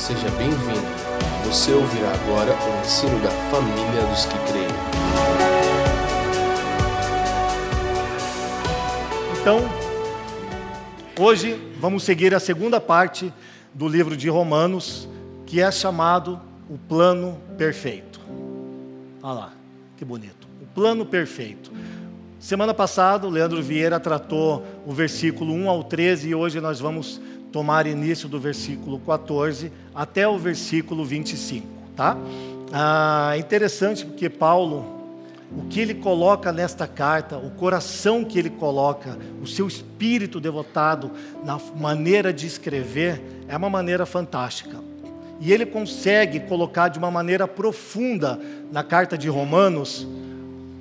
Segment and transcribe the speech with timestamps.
[0.00, 0.80] Seja bem-vindo.
[1.44, 4.66] Você ouvirá agora o ensino da família dos que creem.
[9.38, 9.60] Então,
[11.18, 13.30] hoje vamos seguir a segunda parte
[13.74, 15.06] do livro de Romanos,
[15.44, 16.40] que é chamado
[16.70, 18.20] o plano perfeito.
[19.22, 19.52] Olha lá,
[19.98, 20.48] que bonito.
[20.62, 21.70] O plano perfeito.
[22.38, 27.20] Semana passada, o Leandro Vieira tratou o versículo 1 ao 13 e hoje nós vamos
[27.52, 31.66] tomar início do versículo 14 até o versículo 25,
[31.96, 32.16] tá?
[32.72, 34.84] Ah, interessante porque Paulo,
[35.56, 41.10] o que ele coloca nesta carta, o coração que ele coloca, o seu espírito devotado
[41.44, 44.78] na maneira de escrever, é uma maneira fantástica.
[45.40, 48.38] E ele consegue colocar de uma maneira profunda
[48.70, 50.06] na carta de Romanos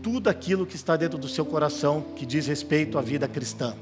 [0.04, 3.74] tudo aquilo que está dentro do seu coração que diz respeito à vida cristã.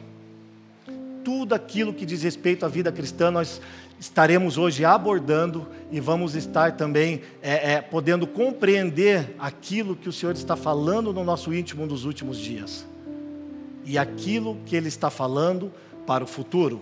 [1.28, 3.60] Tudo aquilo que diz respeito à vida cristã, nós
[4.00, 10.34] estaremos hoje abordando e vamos estar também é, é, podendo compreender aquilo que o Senhor
[10.36, 12.88] está falando no nosso íntimo nos últimos dias.
[13.84, 15.70] E aquilo que Ele está falando
[16.06, 16.82] para o futuro.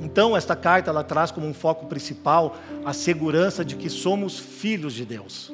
[0.00, 4.94] Então, esta carta ela traz como um foco principal a segurança de que somos filhos
[4.94, 5.52] de Deus.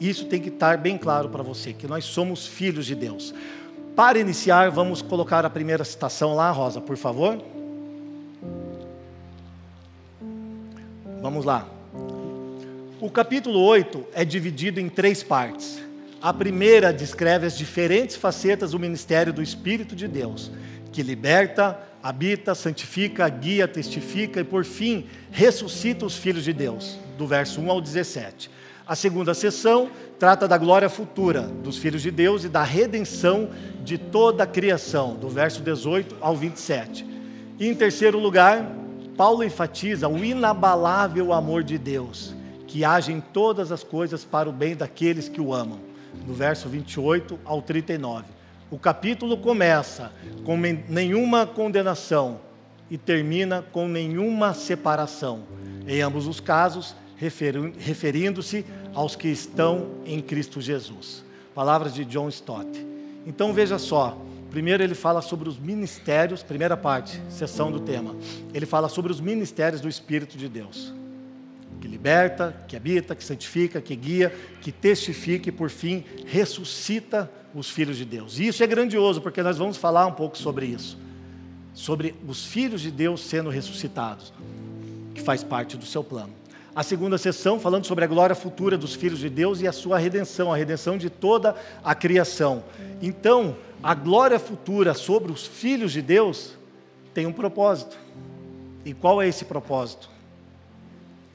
[0.00, 3.34] Isso tem que estar bem claro para você, que nós somos filhos de Deus.
[3.96, 7.42] Para iniciar, vamos colocar a primeira citação lá, Rosa, por favor.
[11.22, 11.66] Vamos lá.
[13.00, 15.82] O capítulo 8 é dividido em três partes.
[16.20, 20.50] A primeira descreve as diferentes facetas do ministério do Espírito de Deus,
[20.92, 27.26] que liberta, habita, santifica, guia, testifica e, por fim, ressuscita os filhos de Deus, do
[27.26, 28.50] verso 1 ao 17.
[28.86, 33.50] A segunda sessão trata da glória futura dos filhos de Deus e da redenção
[33.82, 37.04] de toda a criação, do verso 18 ao 27.
[37.58, 38.64] E em terceiro lugar,
[39.16, 42.32] Paulo enfatiza o inabalável amor de Deus,
[42.68, 45.80] que age em todas as coisas para o bem daqueles que o amam,
[46.24, 48.26] do verso 28 ao 39.
[48.70, 50.12] O capítulo começa
[50.44, 52.40] com nenhuma condenação
[52.88, 55.40] e termina com nenhuma separação.
[55.88, 61.24] Em ambos os casos, referindo-se aos que estão em Cristo Jesus.
[61.54, 62.68] Palavras de John Stott.
[63.26, 68.14] Então veja só, primeiro ele fala sobre os ministérios, primeira parte, sessão do tema.
[68.52, 70.92] Ele fala sobre os ministérios do Espírito de Deus.
[71.80, 77.70] Que liberta, que habita, que santifica, que guia, que testifica e por fim ressuscita os
[77.70, 78.38] filhos de Deus.
[78.38, 80.98] E isso é grandioso, porque nós vamos falar um pouco sobre isso.
[81.72, 84.32] Sobre os filhos de Deus sendo ressuscitados,
[85.14, 86.32] que faz parte do seu plano
[86.76, 89.96] a segunda sessão, falando sobre a glória futura dos filhos de Deus e a sua
[89.96, 92.62] redenção, a redenção de toda a criação.
[93.00, 96.52] Então, a glória futura sobre os filhos de Deus
[97.14, 97.96] tem um propósito.
[98.84, 100.10] E qual é esse propósito?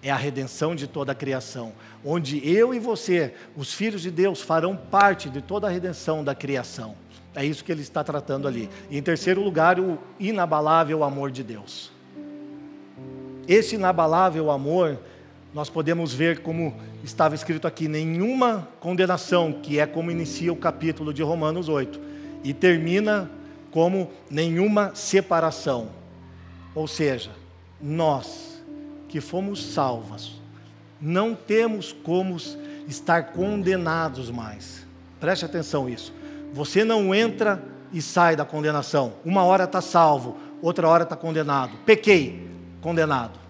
[0.04, 1.74] É a redenção de toda a criação,
[2.06, 6.36] onde eu e você, os filhos de Deus, farão parte de toda a redenção da
[6.36, 6.94] criação.
[7.34, 8.70] É isso que ele está tratando ali.
[8.92, 11.92] E em terceiro lugar, o inabalável amor de Deus.
[13.48, 15.00] Esse inabalável amor
[15.54, 16.74] nós podemos ver como
[17.04, 22.00] estava escrito aqui: nenhuma condenação, que é como inicia o capítulo de Romanos 8,
[22.44, 23.30] e termina
[23.72, 25.90] como nenhuma separação.
[26.74, 27.32] Ou seja,
[27.82, 28.62] nós
[29.10, 30.40] que fomos salvos,
[31.00, 32.38] não temos como
[32.88, 34.86] estar condenados mais.
[35.20, 36.14] Preste atenção nisso.
[36.54, 39.14] Você não entra e sai da condenação.
[39.26, 41.78] Uma hora está salvo, outra hora está condenado.
[41.86, 42.50] Pequei,
[42.82, 43.41] condenado.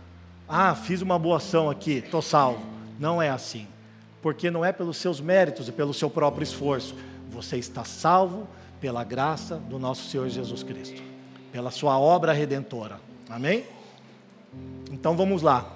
[0.53, 2.59] Ah, fiz uma boa ação aqui, estou salvo.
[2.99, 3.65] Não é assim.
[4.21, 6.93] Porque não é pelos seus méritos e pelo seu próprio esforço.
[7.29, 8.45] Você está salvo
[8.81, 11.01] pela graça do nosso Senhor Jesus Cristo,
[11.53, 12.99] pela sua obra redentora.
[13.29, 13.63] Amém?
[14.91, 15.71] Então vamos lá.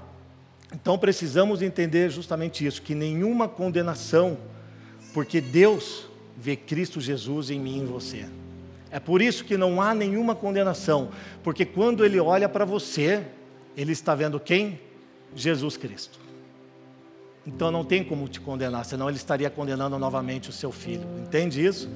[0.74, 4.38] Então precisamos entender justamente isso: que nenhuma condenação,
[5.14, 8.26] porque Deus vê Cristo Jesus em mim e em você.
[8.92, 11.12] É por isso que não há nenhuma condenação,
[11.42, 13.24] porque quando Ele olha para você,
[13.76, 14.80] ele está vendo quem?
[15.36, 16.20] Jesus Cristo.
[17.46, 21.06] Então não tem como te condenar, senão ele estaria condenando novamente o seu filho.
[21.22, 21.90] Entende isso?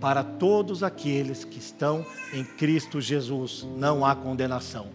[0.00, 4.86] Para todos aqueles que estão em Cristo Jesus, não há condenação.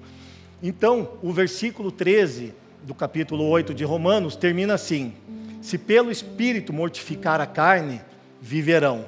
[0.61, 5.13] Então, o versículo 13 do capítulo 8 de Romanos termina assim:
[5.61, 8.01] Se pelo Espírito mortificar a carne,
[8.41, 9.05] viverão.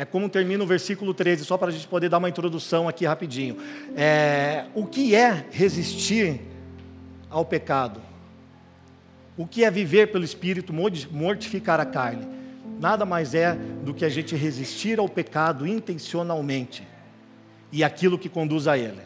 [0.00, 3.04] É como termina o versículo 13, só para a gente poder dar uma introdução aqui
[3.04, 3.58] rapidinho.
[3.94, 6.40] É, o que é resistir
[7.28, 8.00] ao pecado.
[9.36, 12.26] O que é viver pelo Espírito, mortificar a carne?
[12.80, 13.54] Nada mais é
[13.84, 16.82] do que a gente resistir ao pecado intencionalmente
[17.70, 19.02] e aquilo que conduz a ele.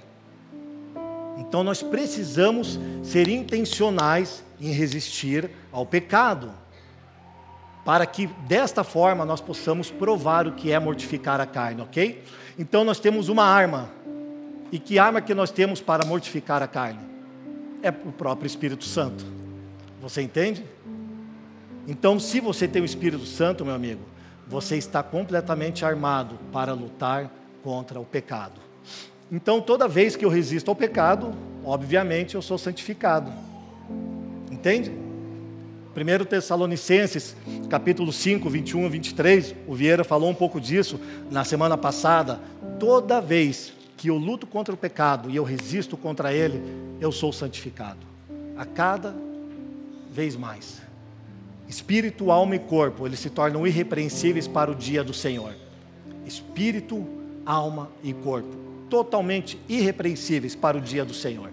[1.39, 6.55] Então nós precisamos ser intencionais em resistir ao pecado,
[7.85, 12.23] para que desta forma nós possamos provar o que é mortificar a carne, ok?
[12.59, 13.91] Então nós temos uma arma.
[14.73, 17.01] E que arma que nós temos para mortificar a carne?
[17.83, 19.25] É o próprio Espírito Santo.
[20.01, 20.65] Você entende?
[21.87, 24.01] Então, se você tem o Espírito Santo, meu amigo,
[24.49, 27.31] você está completamente armado para lutar
[27.63, 28.61] contra o pecado.
[29.31, 31.35] Então, toda vez que eu resisto ao pecado,
[31.65, 33.31] obviamente eu sou santificado.
[34.51, 35.04] Entende?
[35.95, 37.37] 1 Tessalonicenses,
[37.71, 41.01] capítulo 5, 21 e 23, o Vieira falou um pouco disso
[41.31, 42.41] na semana passada.
[42.81, 46.61] Toda vez que eu luto contra o pecado e eu resisto contra ele,
[47.01, 48.01] eu sou santificado.
[48.57, 49.15] A cada
[50.11, 50.83] vez mais.
[51.69, 55.55] Espírito, alma e corpo, eles se tornam irrepreensíveis para o dia do Senhor.
[56.27, 57.07] Espírito,
[57.47, 58.57] alma e corpo,
[58.91, 61.51] totalmente irrepreensíveis para o dia do Senhor.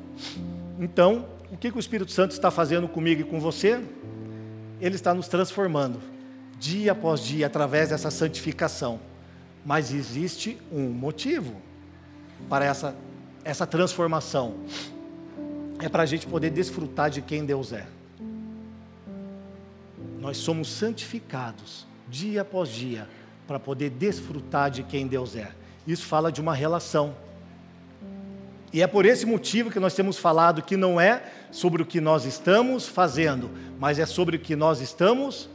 [0.80, 3.80] Então, o que, que o Espírito Santo está fazendo comigo e com você?
[4.82, 6.02] Ele está nos transformando,
[6.60, 9.00] dia após dia, através dessa santificação.
[9.64, 11.56] Mas existe um motivo
[12.50, 12.96] para essa,
[13.46, 14.56] essa transformação:
[15.80, 17.86] é para a gente poder desfrutar de quem Deus é.
[20.20, 23.08] Nós somos santificados dia após dia
[23.48, 25.52] para poder desfrutar de quem Deus é.
[25.88, 27.16] Isso fala de uma relação.
[28.74, 32.02] E é por esse motivo que nós temos falado que não é sobre o que
[32.02, 33.50] nós estamos fazendo,
[33.80, 35.50] mas é sobre o que nós estamos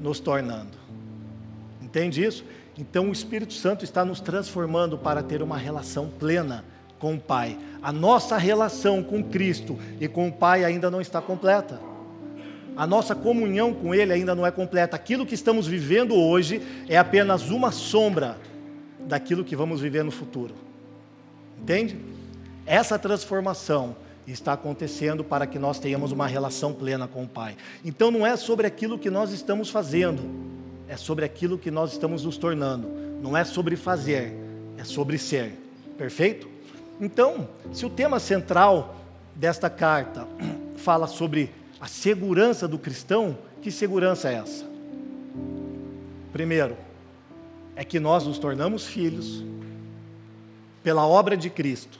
[0.00, 0.76] nos tornando.
[1.82, 2.44] Entende isso?
[2.76, 6.64] Então o Espírito Santo está nos transformando para ter uma relação plena
[6.98, 7.58] com o Pai.
[7.82, 11.80] A nossa relação com Cristo e com o Pai ainda não está completa
[12.76, 14.96] a nossa comunhão com Ele ainda não é completa.
[14.96, 18.36] Aquilo que estamos vivendo hoje é apenas uma sombra
[19.00, 20.54] daquilo que vamos viver no futuro.
[21.60, 21.96] Entende?
[22.66, 23.96] Essa transformação
[24.32, 27.56] está acontecendo para que nós tenhamos uma relação plena com o Pai.
[27.84, 30.22] Então não é sobre aquilo que nós estamos fazendo,
[30.88, 32.88] é sobre aquilo que nós estamos nos tornando.
[33.20, 34.34] Não é sobre fazer,
[34.76, 35.58] é sobre ser.
[35.96, 36.48] Perfeito?
[37.00, 38.96] Então, se o tema central
[39.34, 40.26] desta carta
[40.76, 41.50] fala sobre
[41.80, 44.64] a segurança do cristão, que segurança é essa?
[46.32, 46.76] Primeiro,
[47.76, 49.44] é que nós nos tornamos filhos
[50.82, 51.98] pela obra de Cristo.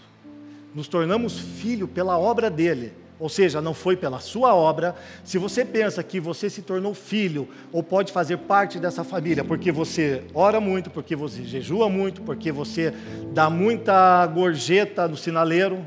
[0.74, 2.92] Nos tornamos filho pela obra dele.
[3.18, 4.94] Ou seja, não foi pela sua obra.
[5.22, 9.70] Se você pensa que você se tornou filho ou pode fazer parte dessa família porque
[9.70, 12.92] você ora muito, porque você jejua muito, porque você
[13.32, 15.86] dá muita gorjeta no sinaleiro,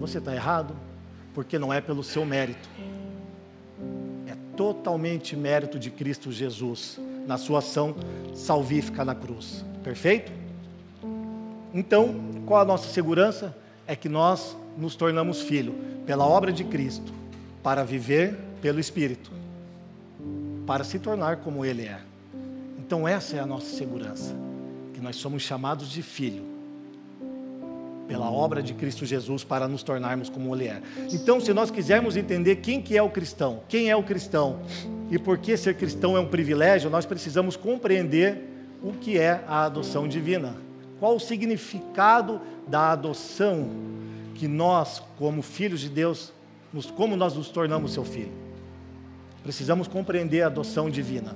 [0.00, 0.74] você está errado
[1.34, 2.68] porque não é pelo seu mérito.
[4.26, 7.94] É totalmente mérito de Cristo Jesus na sua ação
[8.34, 9.64] salvífica na cruz.
[9.84, 10.32] Perfeito?
[11.74, 13.56] Então, qual a nossa segurança?
[13.86, 15.74] É que nós nos tornamos filho
[16.06, 17.12] pela obra de Cristo,
[17.62, 19.30] para viver pelo Espírito,
[20.66, 21.98] para se tornar como Ele é.
[22.78, 24.34] Então, essa é a nossa segurança,
[24.92, 26.44] que nós somos chamados de filho
[28.06, 30.82] pela obra de Cristo Jesus para nos tornarmos como Ele é.
[31.12, 34.60] Então, se nós quisermos entender quem que é o cristão, quem é o cristão
[35.10, 38.48] e por que ser cristão é um privilégio, nós precisamos compreender
[38.82, 40.54] o que é a adoção divina.
[41.02, 43.68] Qual o significado da adoção
[44.36, 46.32] que nós, como filhos de Deus,
[46.72, 48.30] nos, como nós nos tornamos seu filho?
[49.42, 51.34] Precisamos compreender a adoção divina.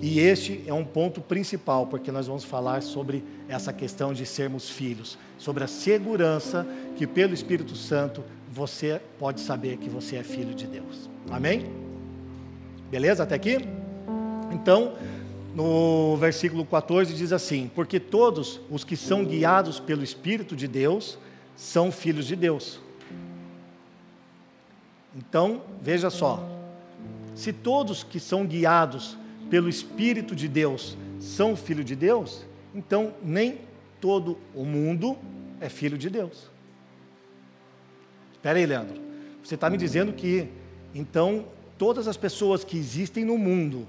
[0.00, 4.70] E este é um ponto principal, porque nós vamos falar sobre essa questão de sermos
[4.70, 8.22] filhos, sobre a segurança que pelo Espírito Santo
[8.52, 11.10] você pode saber que você é filho de Deus.
[11.28, 11.66] Amém?
[12.88, 13.58] Beleza até aqui?
[14.52, 14.92] Então,
[15.58, 21.18] no versículo 14 diz assim: Porque todos os que são guiados pelo Espírito de Deus
[21.56, 22.78] são filhos de Deus.
[25.16, 26.48] Então, veja só,
[27.34, 29.18] se todos que são guiados
[29.50, 33.58] pelo Espírito de Deus são filho de Deus, então nem
[34.00, 35.18] todo o mundo
[35.60, 36.48] é filho de Deus.
[38.32, 39.00] Espera aí, Leandro.
[39.42, 40.48] Você está me dizendo que,
[40.94, 41.46] então,
[41.76, 43.88] todas as pessoas que existem no mundo,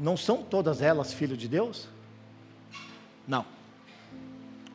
[0.00, 1.86] não são todas elas filhos de Deus?
[3.28, 3.44] Não.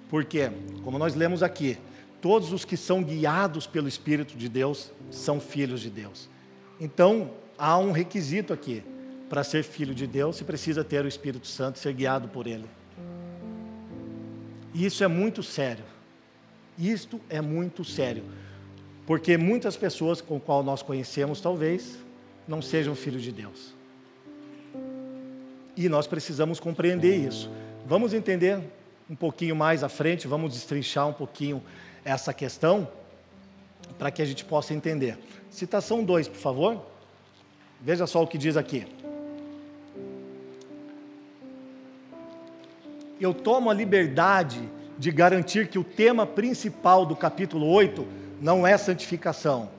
[0.08, 0.52] Porque,
[0.84, 1.80] como nós lemos aqui,
[2.22, 6.30] todos os que são guiados pelo Espírito de Deus são filhos de Deus.
[6.80, 8.84] Então, há um requisito aqui
[9.28, 12.70] para ser filho de Deus, você precisa ter o Espírito Santo, ser guiado por Ele.
[14.76, 15.84] E isso é muito sério.
[16.78, 18.24] Isto é muito sério.
[19.08, 21.98] Porque muitas pessoas com qual nós conhecemos, talvez,
[22.48, 23.74] não sejam filhos de Deus.
[25.76, 27.50] E nós precisamos compreender isso.
[27.86, 28.60] Vamos entender
[29.10, 31.62] um pouquinho mais à frente, vamos destrinchar um pouquinho
[32.04, 32.88] essa questão.
[34.00, 35.18] para que a gente possa entender.
[35.50, 36.86] Citação 2, por favor.
[37.80, 38.86] Veja só o que diz aqui.
[43.22, 44.68] Eu tomo a liberdade
[44.98, 48.06] de garantir que o tema principal do capítulo 8
[48.42, 49.70] não é santificação.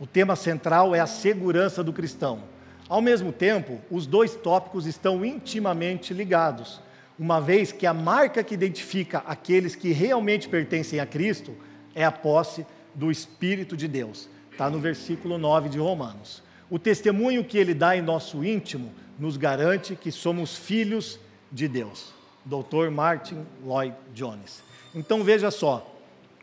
[0.00, 2.40] O tema central é a segurança do cristão.
[2.88, 6.80] Ao mesmo tempo, os dois tópicos estão intimamente ligados,
[7.18, 11.54] uma vez que a marca que identifica aqueles que realmente pertencem a Cristo
[11.94, 12.64] é a posse
[12.94, 14.28] do Espírito de Deus.
[14.50, 16.42] Está no versículo 9 de Romanos.
[16.70, 21.18] O testemunho que ele dá em nosso íntimo nos garante que somos filhos
[21.52, 22.14] de Deus.
[22.44, 22.90] Dr.
[22.90, 24.62] Martin Lloyd Jones.
[24.94, 25.94] Então veja só,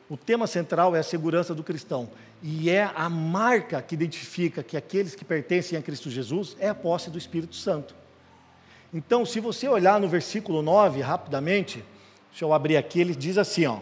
[0.07, 2.09] o tema central é a segurança do cristão
[2.47, 6.75] e é a marca que identifica que aqueles que pertencem a Cristo Jesus é a
[6.75, 7.95] posse do Espírito Santo.
[8.93, 11.83] Então, se você olhar no versículo 9 rapidamente,
[12.29, 13.79] deixa eu abrir aqui, ele diz assim, ó: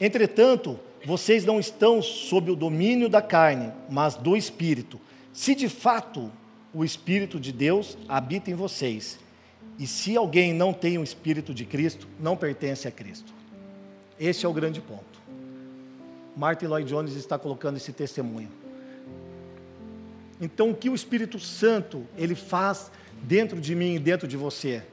[0.00, 4.98] Entretanto, vocês não estão sob o domínio da carne, mas do Espírito.
[5.30, 6.32] Se de fato
[6.72, 9.18] o Espírito de Deus habita em vocês,
[9.78, 13.30] e se alguém não tem o Espírito de Cristo, não pertence a Cristo.
[14.18, 15.17] Esse é o grande ponto.
[16.38, 18.48] Martin Lloyd Jones está colocando esse testemunho.
[20.40, 22.92] Então, o que o Espírito Santo ele faz
[23.24, 24.84] dentro de mim e dentro de você?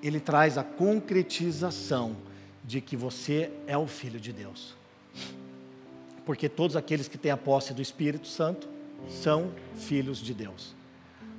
[0.00, 2.16] Ele traz a concretização
[2.62, 4.76] de que você é o filho de Deus.
[6.24, 8.68] Porque todos aqueles que têm a posse do Espírito Santo
[9.08, 10.72] são filhos de Deus.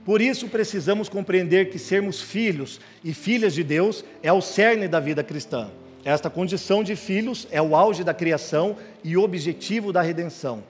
[0.04, 5.00] Por isso precisamos compreender que sermos filhos e filhas de Deus é o cerne da
[5.00, 5.72] vida cristã.
[6.04, 10.64] Esta condição de filhos é o auge da criação e objetivo da redenção.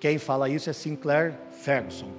[0.00, 2.10] Quem fala isso é Sinclair Ferguson.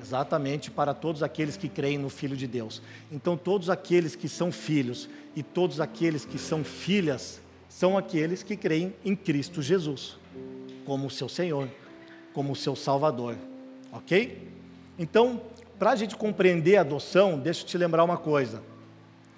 [0.00, 2.82] Exatamente para todos aqueles que creem no Filho de Deus.
[3.10, 8.56] Então, todos aqueles que são filhos e todos aqueles que são filhas são aqueles que
[8.56, 10.16] creem em Cristo Jesus,
[10.84, 11.68] como seu Senhor,
[12.32, 13.36] como seu Salvador.
[13.92, 14.48] Ok?
[14.98, 15.40] Então,
[15.78, 18.62] para a gente compreender a adoção, deixa eu te lembrar uma coisa.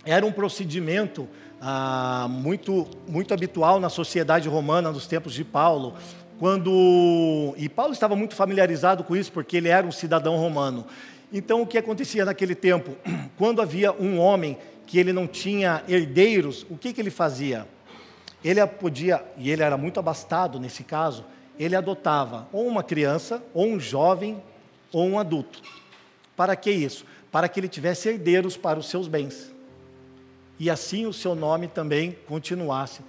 [0.04, 1.28] Era um procedimento
[1.60, 5.94] ah, muito, muito habitual na sociedade romana nos tempos de Paulo,
[6.38, 10.86] quando e Paulo estava muito familiarizado com isso porque ele era um cidadão romano.
[11.30, 12.96] Então o que acontecia naquele tempo?
[13.36, 17.66] Quando havia um homem que ele não tinha herdeiros, o que, que ele fazia?
[18.42, 21.24] Ele podia, e ele era muito abastado nesse caso,
[21.58, 24.42] ele adotava ou uma criança, ou um jovem,
[24.90, 25.60] ou um adulto.
[26.34, 27.04] Para que isso?
[27.30, 29.52] Para que ele tivesse herdeiros para os seus bens.
[30.60, 33.00] E assim o seu nome também continuasse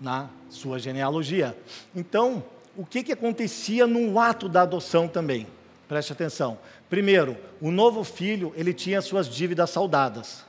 [0.00, 1.56] na sua genealogia.
[1.94, 2.42] Então,
[2.76, 5.46] o que, que acontecia no ato da adoção também?
[5.86, 6.58] Preste atenção.
[6.90, 10.44] Primeiro, o novo filho, ele tinha suas dívidas saudadas.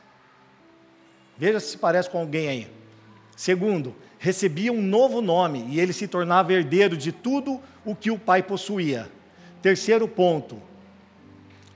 [1.37, 2.67] Veja se parece com alguém aí.
[3.37, 8.17] Segundo, recebia um novo nome e ele se tornava herdeiro de tudo o que o
[8.17, 9.07] pai possuía.
[9.61, 10.59] Terceiro ponto,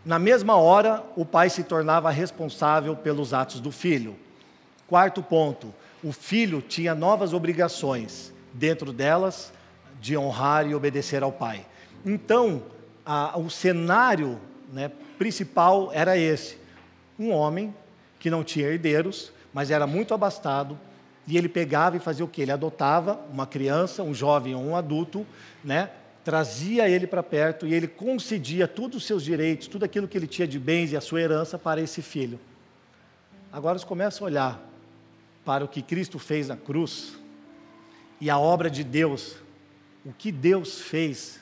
[0.04, 4.16] na mesma hora, o pai se tornava responsável pelos atos do filho.
[4.94, 5.74] Quarto ponto:
[6.04, 9.52] o filho tinha novas obrigações, dentro delas,
[10.00, 11.66] de honrar e obedecer ao pai.
[12.06, 12.62] Então,
[13.04, 14.40] a, o cenário
[14.72, 16.60] né, principal era esse:
[17.18, 17.74] um homem
[18.20, 20.80] que não tinha herdeiros, mas era muito abastado,
[21.26, 22.44] e ele pegava e fazia o que?
[22.44, 25.26] Ele adotava uma criança, um jovem ou um adulto,
[25.64, 25.90] né,
[26.24, 30.28] trazia ele para perto e ele concedia todos os seus direitos, tudo aquilo que ele
[30.28, 32.40] tinha de bens e a sua herança para esse filho.
[33.52, 34.73] Agora eles começam a olhar
[35.46, 37.18] para o que Cristo fez na cruz
[38.20, 39.36] e a obra de Deus,
[40.06, 41.40] o que Deus fez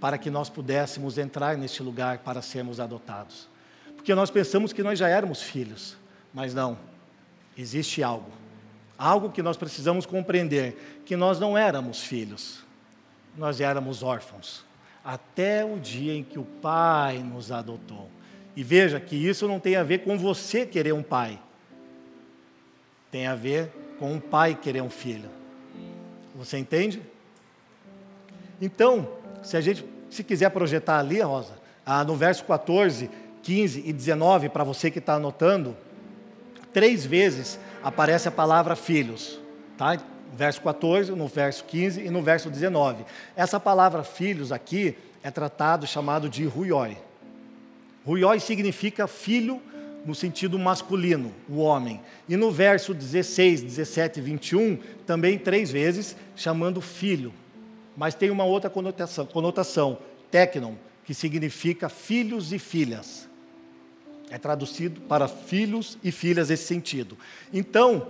[0.00, 3.48] para que nós pudéssemos entrar neste lugar para sermos adotados.
[3.96, 5.96] Porque nós pensamos que nós já éramos filhos,
[6.32, 6.78] mas não,
[7.56, 8.30] existe algo,
[8.98, 12.62] algo que nós precisamos compreender: que nós não éramos filhos.
[13.36, 14.64] Nós éramos órfãos,
[15.04, 18.08] até o dia em que o Pai nos adotou.
[18.54, 21.40] E veja que isso não tem a ver com você querer um pai,
[23.14, 25.30] tem a ver com um pai querer um filho.
[26.34, 27.00] Você entende?
[28.60, 29.08] Então,
[29.40, 31.52] se a gente se quiser projetar ali, Rosa,
[31.86, 33.08] ah, no verso 14,
[33.40, 35.76] 15 e 19, para você que está anotando,
[36.72, 39.38] três vezes aparece a palavra filhos.
[39.78, 39.96] Tá?
[40.32, 43.04] verso 14, no verso 15 e no verso 19.
[43.36, 46.98] Essa palavra filhos aqui é tratado chamado de ruioi.
[48.04, 49.62] Ruioi significa filho
[50.04, 52.00] no sentido masculino, o homem.
[52.28, 57.32] E no verso 16, 17 e 21, também três vezes chamando filho.
[57.96, 59.98] Mas tem uma outra conotação, conotação
[60.30, 63.28] tecnon, que significa filhos e filhas.
[64.30, 67.16] É traduzido para filhos e filhas esse sentido.
[67.52, 68.08] Então,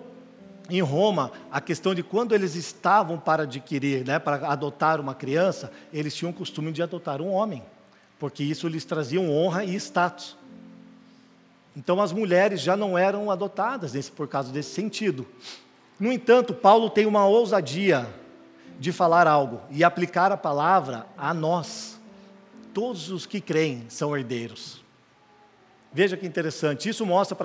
[0.71, 5.71] em Roma, a questão de quando eles estavam para adquirir, né, para adotar uma criança,
[5.93, 7.63] eles tinham o costume de adotar um homem,
[8.19, 10.37] porque isso lhes trazia honra e status.
[11.77, 15.27] Então as mulheres já não eram adotadas nesse, por causa desse sentido.
[15.99, 18.09] No entanto, Paulo tem uma ousadia
[18.79, 22.01] de falar algo e aplicar a palavra a nós.
[22.73, 24.83] Todos os que creem são herdeiros.
[25.93, 27.37] Veja que interessante, isso mostra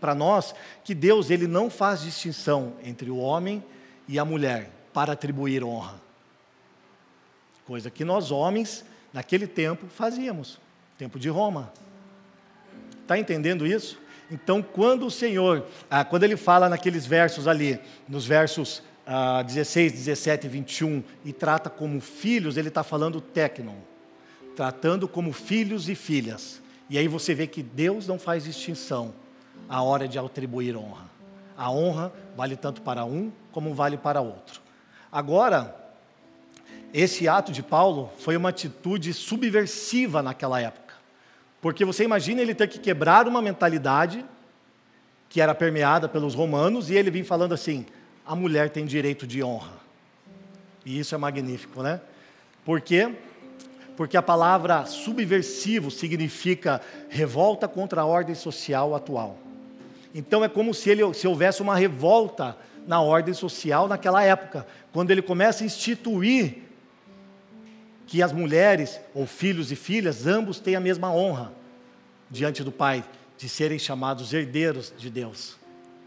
[0.00, 0.52] para nós
[0.82, 3.62] que Deus ele não faz distinção entre o homem
[4.08, 5.94] e a mulher para atribuir honra.
[7.64, 10.58] Coisa que nós homens, naquele tempo, fazíamos,
[10.98, 11.72] tempo de Roma.
[13.04, 14.00] Está entendendo isso?
[14.30, 19.92] Então, quando o Senhor, ah, quando ele fala naqueles versos ali, nos versos ah, 16,
[19.92, 23.76] 17 e 21, e trata como filhos, ele está falando tecnon,
[24.56, 26.62] tratando como filhos e filhas.
[26.88, 29.12] E aí você vê que Deus não faz distinção
[29.68, 31.04] à hora de atribuir honra.
[31.56, 34.62] A honra vale tanto para um como vale para outro.
[35.12, 35.76] Agora,
[36.92, 40.83] esse ato de Paulo foi uma atitude subversiva naquela época.
[41.64, 44.22] Porque você imagina ele ter que quebrar uma mentalidade
[45.30, 47.86] que era permeada pelos romanos e ele vem falando assim:
[48.26, 49.72] a mulher tem direito de honra.
[50.84, 52.02] E isso é magnífico, né?
[52.66, 53.14] Porque
[53.96, 59.38] porque a palavra subversivo significa revolta contra a ordem social atual.
[60.14, 65.12] Então é como se, ele, se houvesse uma revolta na ordem social naquela época, quando
[65.12, 66.63] ele começa a instituir
[68.06, 71.52] que as mulheres, ou filhos e filhas, ambos têm a mesma honra
[72.30, 73.04] diante do Pai,
[73.36, 75.56] de serem chamados herdeiros de Deus,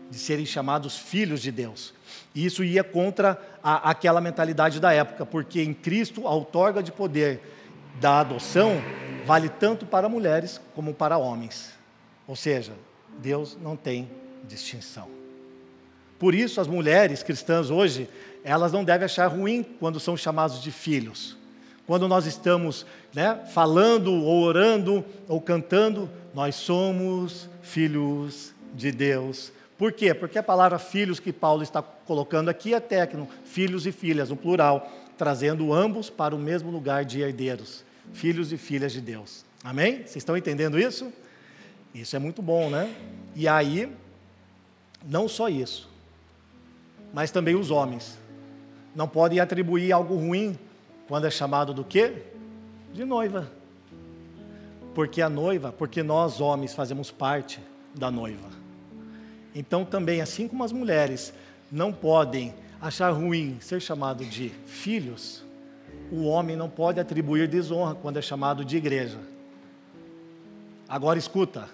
[0.09, 1.93] de serem chamados filhos de Deus.
[2.33, 6.91] E isso ia contra a, aquela mentalidade da época, porque em Cristo a outorga de
[6.91, 7.41] poder
[7.99, 8.81] da adoção
[9.25, 11.73] vale tanto para mulheres como para homens.
[12.27, 12.73] Ou seja,
[13.19, 14.09] Deus não tem
[14.47, 15.07] distinção.
[16.19, 18.09] Por isso, as mulheres cristãs hoje,
[18.43, 21.36] elas não devem achar ruim quando são chamados de filhos.
[21.87, 29.51] Quando nós estamos né, falando, ou orando, ou cantando, nós somos filhos de Deus.
[29.77, 30.13] Por quê?
[30.13, 34.35] Porque a palavra filhos que Paulo está colocando aqui é técnico, filhos e filhas, no
[34.35, 39.45] plural, trazendo ambos para o mesmo lugar de herdeiros filhos e filhas de Deus.
[39.63, 39.97] Amém?
[39.97, 41.11] Vocês estão entendendo isso?
[41.93, 42.93] Isso é muito bom, né?
[43.35, 43.91] E aí,
[45.05, 45.89] não só isso,
[47.13, 48.17] mas também os homens
[48.95, 50.57] não podem atribuir algo ruim
[51.07, 52.23] quando é chamado do quê?
[52.93, 53.49] De noiva.
[54.93, 57.59] Porque a noiva, porque nós homens fazemos parte
[57.93, 58.49] da noiva.
[59.53, 61.33] Então também, assim como as mulheres
[61.71, 65.43] não podem achar ruim ser chamado de filhos,
[66.11, 69.19] o homem não pode atribuir desonra quando é chamado de igreja.
[70.87, 71.69] Agora escuta,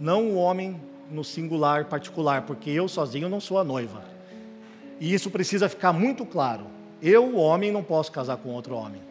[0.00, 4.04] não o homem no singular particular, porque eu sozinho não sou a noiva.
[4.98, 6.66] E isso precisa ficar muito claro.
[7.06, 9.02] Eu, homem, não posso casar com outro homem.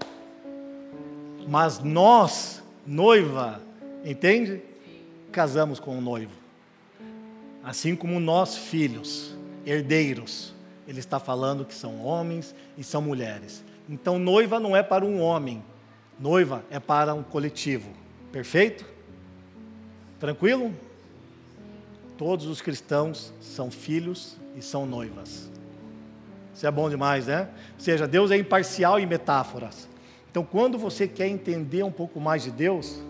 [1.48, 3.62] Mas nós, noiva,
[4.04, 4.64] entende?
[5.32, 6.32] Casamos com o noivo.
[7.64, 10.56] Assim como nós, filhos, herdeiros,
[10.88, 13.64] ele está falando que são homens e são mulheres.
[13.88, 15.64] Então, noiva não é para um homem,
[16.20, 17.92] noiva é para um coletivo.
[18.32, 18.88] Perfeito?
[20.20, 20.74] Tranquilo?
[22.18, 25.53] Todos os cristãos são filhos e são noivas.
[26.54, 27.50] Isso é bom demais, né?
[27.74, 29.90] Ou seja, Deus é imparcial em metáforas.
[30.30, 33.02] Então, quando você quer entender um pouco mais de Deus,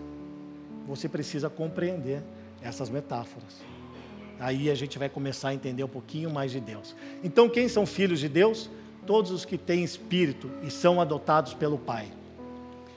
[0.86, 2.22] você precisa compreender
[2.62, 3.62] essas metáforas.
[4.40, 6.94] Aí a gente vai começar a entender um pouquinho mais de Deus.
[7.22, 8.70] Então, quem são filhos de Deus?
[9.06, 12.08] todos os que têm espírito e são adotados pelo Pai.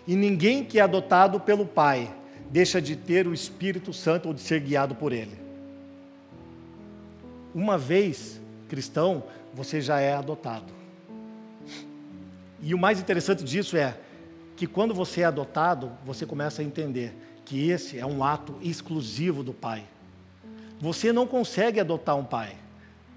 [0.06, 2.14] E ninguém que é adotado pelo Pai
[2.50, 5.38] deixa de ter o Espírito Santo ou de ser guiado por Ele.
[7.54, 10.74] Uma vez cristão, você já é adotado.
[12.62, 13.98] E o mais interessante disso é
[14.56, 17.14] que quando você é adotado, você começa a entender
[17.46, 19.86] que esse é um ato exclusivo do Pai.
[20.80, 22.56] Você não consegue adotar um pai.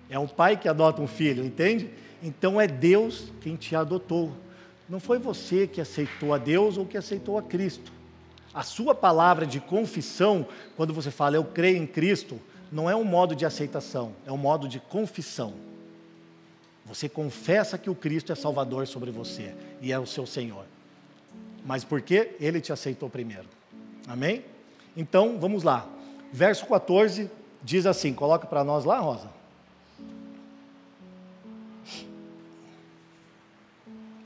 [0.09, 1.91] É um pai que adota um filho, entende?
[2.23, 4.33] Então é Deus quem te adotou.
[4.89, 7.93] Não foi você que aceitou a Deus ou que aceitou a Cristo.
[8.53, 13.05] A sua palavra de confissão, quando você fala eu creio em Cristo, não é um
[13.05, 15.53] modo de aceitação, é um modo de confissão.
[16.87, 20.65] Você confessa que o Cristo é Salvador sobre você e é o seu Senhor.
[21.65, 23.47] Mas por que ele te aceitou primeiro?
[24.09, 24.45] Amém?
[24.97, 25.87] Então, vamos lá.
[26.33, 27.31] Verso 14
[27.63, 29.29] diz assim: coloca para nós lá, Rosa.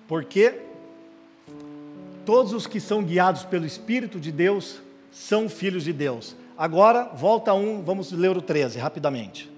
[0.06, 0.60] Porque
[2.24, 4.80] todos os que são guiados pelo Espírito de Deus
[5.10, 6.36] são filhos de Deus.
[6.56, 9.54] Agora, volta um, vamos ler o 13 rapidamente.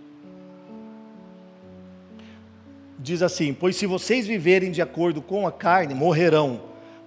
[3.07, 6.61] diz assim: Pois se vocês viverem de acordo com a carne, morrerão,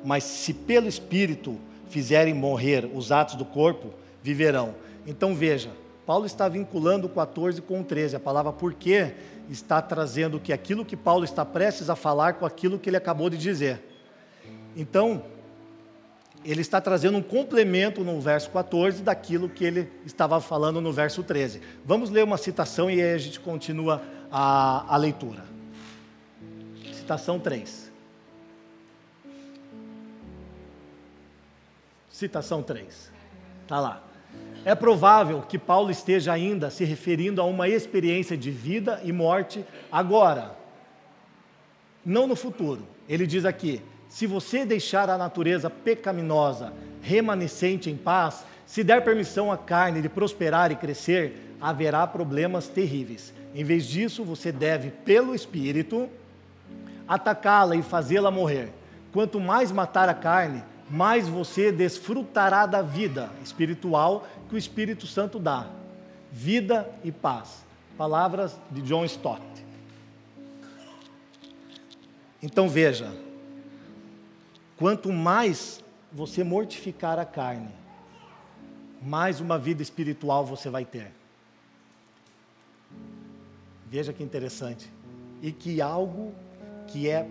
[0.04, 1.58] mas se pelo Espírito
[1.89, 3.89] fizerem morrer os atos do corpo,
[4.23, 4.75] viverão.
[5.06, 5.71] Então veja,
[6.06, 9.13] Paulo está vinculando o 14 com o 13, a palavra porque
[9.49, 13.30] está trazendo que aquilo que Paulo está prestes a falar com aquilo que ele acabou
[13.30, 13.82] de dizer.
[14.75, 15.23] Então,
[16.43, 21.21] ele está trazendo um complemento no verso 14 daquilo que ele estava falando no verso
[21.21, 21.62] 13.
[21.86, 25.43] Vamos ler uma citação e aí a gente continua a, a leitura.
[26.93, 27.91] Citação 3.
[32.10, 33.12] Citação 3.
[33.63, 34.04] Está lá.
[34.65, 39.65] É provável que Paulo esteja ainda se referindo a uma experiência de vida e morte
[39.91, 40.56] agora,
[42.06, 42.86] não no futuro.
[43.08, 49.52] Ele diz aqui: se você deixar a natureza pecaminosa remanescente em paz, se der permissão
[49.52, 53.34] à carne de prosperar e crescer, haverá problemas terríveis.
[53.54, 56.10] Em vez disso, você deve, pelo Espírito,
[57.08, 58.69] atacá-la e fazê-la morrer.
[59.13, 65.39] Quanto mais matar a carne, mais você desfrutará da vida espiritual que o Espírito Santo
[65.39, 65.67] dá.
[66.32, 67.63] Vida e paz.
[67.98, 69.41] Palavras de John Stott.
[72.41, 73.12] Então veja,
[74.80, 77.70] quanto mais você mortificar a carne,
[79.02, 81.12] mais uma vida espiritual você vai ter.
[83.86, 84.89] Veja que interessante.
[85.42, 86.34] E que algo
[86.88, 87.28] que é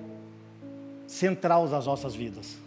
[1.07, 2.59] central nas nossas vidas.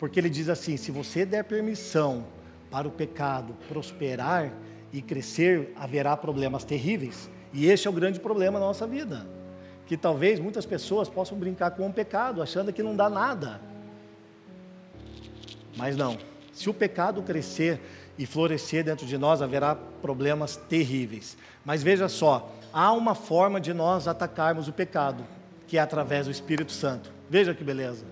[0.00, 2.24] Porque ele diz assim: se você der permissão
[2.70, 4.52] para o pecado prosperar
[4.92, 7.30] e crescer, haverá problemas terríveis.
[7.52, 9.33] E este é o grande problema na nossa vida.
[9.86, 13.60] Que talvez muitas pessoas possam brincar com o pecado, achando que não dá nada.
[15.76, 16.16] Mas não.
[16.52, 17.80] Se o pecado crescer
[18.16, 21.36] e florescer dentro de nós, haverá problemas terríveis.
[21.64, 25.24] Mas veja só, há uma forma de nós atacarmos o pecado,
[25.66, 27.12] que é através do Espírito Santo.
[27.28, 28.04] Veja que beleza.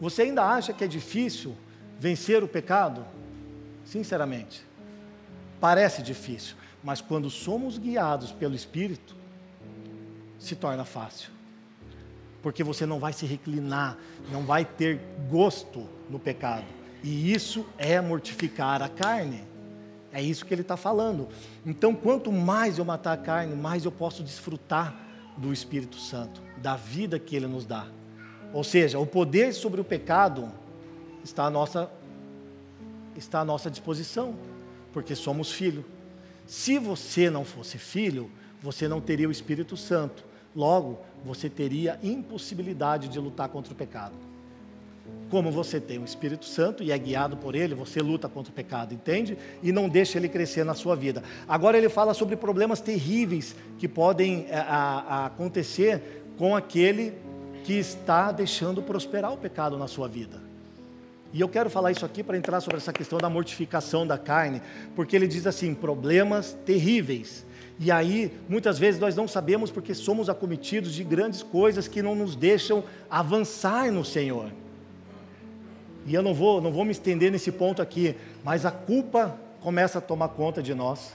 [0.00, 1.56] Você ainda acha que é difícil
[1.98, 3.04] vencer o pecado?
[3.84, 4.64] Sinceramente,
[5.60, 9.16] parece difícil, mas quando somos guiados pelo Espírito,
[10.38, 11.30] se torna fácil.
[12.42, 13.98] Porque você não vai se reclinar,
[14.30, 16.64] não vai ter gosto no pecado.
[17.02, 19.42] E isso é mortificar a carne.
[20.12, 21.28] É isso que ele está falando.
[21.66, 24.94] Então, quanto mais eu matar a carne, mais eu posso desfrutar
[25.36, 27.86] do Espírito Santo, da vida que ele nos dá.
[28.52, 30.50] Ou seja, o poder sobre o pecado
[31.22, 31.90] está à nossa,
[33.14, 34.34] está à nossa disposição,
[34.92, 35.84] porque somos filhos.
[36.46, 38.30] Se você não fosse filho,
[38.62, 40.24] você não teria o Espírito Santo.
[40.54, 44.14] Logo, você teria impossibilidade de lutar contra o pecado.
[45.30, 48.54] Como você tem o Espírito Santo e é guiado por ele, você luta contra o
[48.54, 49.36] pecado, entende?
[49.62, 51.22] E não deixa ele crescer na sua vida.
[51.46, 57.12] Agora ele fala sobre problemas terríveis que podem a, a, a acontecer com aquele
[57.64, 60.40] que está deixando prosperar o pecado na sua vida.
[61.32, 64.62] E eu quero falar isso aqui para entrar sobre essa questão da mortificação da carne,
[64.96, 67.44] porque ele diz assim: problemas terríveis.
[67.78, 72.14] E aí, muitas vezes nós não sabemos porque somos acometidos de grandes coisas que não
[72.14, 74.50] nos deixam avançar no Senhor.
[76.04, 79.98] E eu não vou, não vou me estender nesse ponto aqui, mas a culpa começa
[79.98, 81.12] a tomar conta de nós.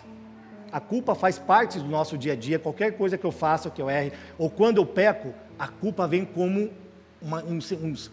[0.72, 2.58] A culpa faz parte do nosso dia a dia.
[2.60, 6.24] Qualquer coisa que eu faça, que eu erre, ou quando eu peco, a culpa vem
[6.24, 6.70] como
[7.22, 7.60] uma, um,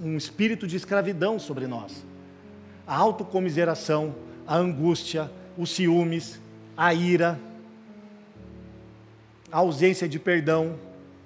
[0.00, 2.04] um, espírito de escravidão sobre nós.
[2.86, 4.14] A autocomiseração,
[4.46, 6.40] a angústia, os ciúmes,
[6.76, 7.38] a ira,
[9.50, 10.78] a ausência de perdão.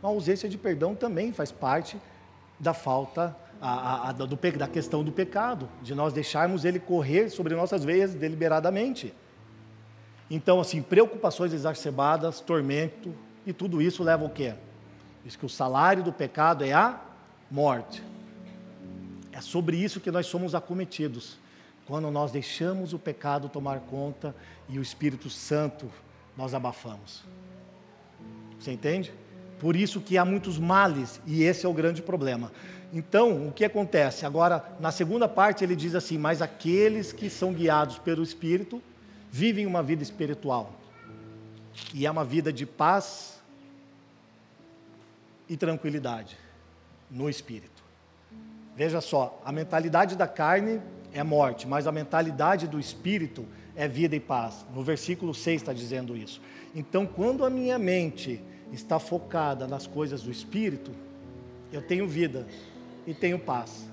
[0.03, 1.99] A ausência de perdão também faz parte
[2.59, 7.55] da falta, a, a, do, da questão do pecado, de nós deixarmos ele correr sobre
[7.55, 9.15] nossas veias deliberadamente.
[10.31, 13.15] Então, assim, preocupações exacerbadas, tormento,
[13.47, 14.55] e tudo isso leva o quê?
[15.25, 17.01] Diz que o salário do pecado é a
[17.51, 18.03] morte.
[19.33, 21.39] É sobre isso que nós somos acometidos.
[21.87, 24.35] Quando nós deixamos o pecado tomar conta
[24.69, 25.91] e o Espírito Santo
[26.37, 27.25] nós abafamos.
[28.65, 29.13] Você entende?
[29.59, 32.51] Por isso que há muitos males e esse é o grande problema.
[32.93, 34.25] Então, o que acontece?
[34.25, 38.83] Agora, na segunda parte ele diz assim: "Mas aqueles que são guiados pelo Espírito
[39.31, 40.73] vivem uma vida espiritual".
[41.93, 43.35] E é uma vida de paz,
[45.49, 46.37] e tranquilidade
[47.11, 47.83] no espírito.
[48.77, 50.81] Veja só, a mentalidade da carne
[51.13, 53.47] é morte, mas a mentalidade do espírito
[53.77, 54.65] é vida e paz.
[54.75, 56.41] No versículo 6 está dizendo isso.
[56.75, 58.41] Então, quando a minha mente
[58.73, 60.91] está focada nas coisas do espírito,
[61.73, 62.47] eu tenho vida
[63.07, 63.89] e tenho paz.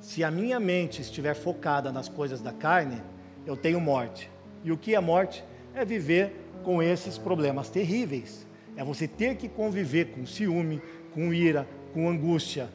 [0.00, 3.00] Se a minha mente estiver focada nas coisas da carne,
[3.46, 4.30] eu tenho morte.
[4.64, 5.44] E o que é morte?
[5.74, 10.80] É viver com esses problemas terríveis É você ter que conviver com ciúme,
[11.12, 12.70] com ira, com angústia,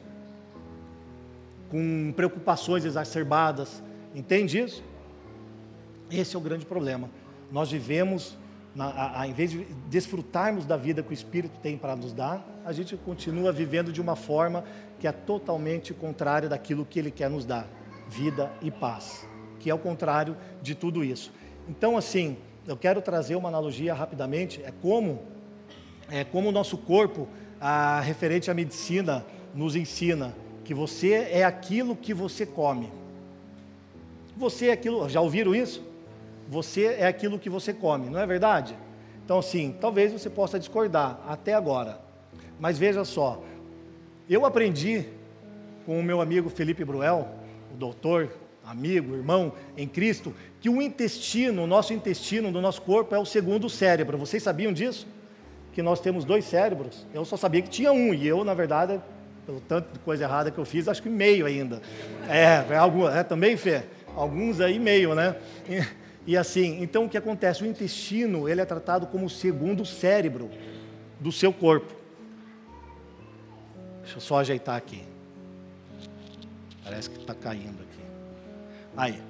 [1.68, 3.82] com preocupações exacerbadas.
[4.14, 4.84] Entende isso?
[6.08, 7.10] Esse é o grande problema.
[7.50, 8.37] Nós vivemos,
[8.78, 12.12] na, a, a, em vez de desfrutarmos da vida que o Espírito tem para nos
[12.12, 14.62] dar, a gente continua vivendo de uma forma
[15.00, 17.68] que é totalmente contrária daquilo que Ele quer nos dar:
[18.08, 19.26] vida e paz,
[19.58, 21.32] que é o contrário de tudo isso.
[21.68, 22.36] Então, assim,
[22.68, 25.22] eu quero trazer uma analogia rapidamente: é como,
[26.08, 27.26] é como o nosso corpo,
[27.60, 32.92] a, referente à medicina, nos ensina que você é aquilo que você come.
[34.36, 35.87] Você é aquilo, já ouviram isso?
[36.48, 38.74] Você é aquilo que você come, não é verdade?
[39.24, 42.00] Então, assim, talvez você possa discordar até agora,
[42.58, 43.42] mas veja só,
[44.28, 45.04] eu aprendi
[45.84, 47.28] com o meu amigo Felipe Bruel,
[47.72, 48.30] o doutor,
[48.64, 53.24] amigo, irmão em Cristo, que o intestino, o nosso intestino do nosso corpo é o
[53.24, 54.18] segundo cérebro.
[54.18, 55.06] Vocês sabiam disso?
[55.72, 57.06] Que nós temos dois cérebros.
[57.14, 59.00] Eu só sabia que tinha um, e eu, na verdade,
[59.46, 61.80] pelo tanto de coisa errada que eu fiz, acho que meio ainda.
[62.28, 63.82] É, é, algo, é também, Fê?
[64.14, 65.36] Alguns aí meio, né?
[66.28, 67.62] E assim, então o que acontece?
[67.62, 70.50] O intestino, ele é tratado como o segundo cérebro
[71.18, 71.90] do seu corpo.
[74.02, 75.00] Deixa eu só ajeitar aqui.
[76.84, 78.02] Parece que está caindo aqui.
[78.94, 79.22] Aí.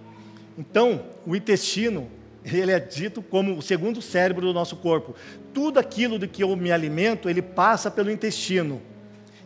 [0.58, 2.10] Então, o intestino,
[2.44, 5.14] ele é dito como o segundo cérebro do nosso corpo.
[5.54, 8.82] Tudo aquilo de que eu me alimento, ele passa pelo intestino.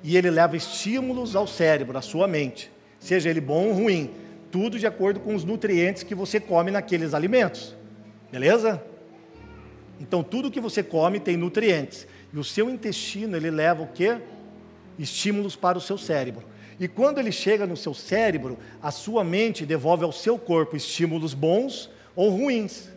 [0.02, 2.72] E ele leva estímulos ao cérebro, à sua mente.
[2.98, 4.21] Seja ele bom ou ruim
[4.52, 7.74] tudo de acordo com os nutrientes que você come naqueles alimentos.
[8.30, 8.84] Beleza?
[9.98, 12.06] Então tudo que você come tem nutrientes.
[12.32, 14.18] E o seu intestino, ele leva o quê?
[14.98, 16.44] Estímulos para o seu cérebro.
[16.78, 21.32] E quando ele chega no seu cérebro, a sua mente devolve ao seu corpo estímulos
[21.32, 22.90] bons ou ruins,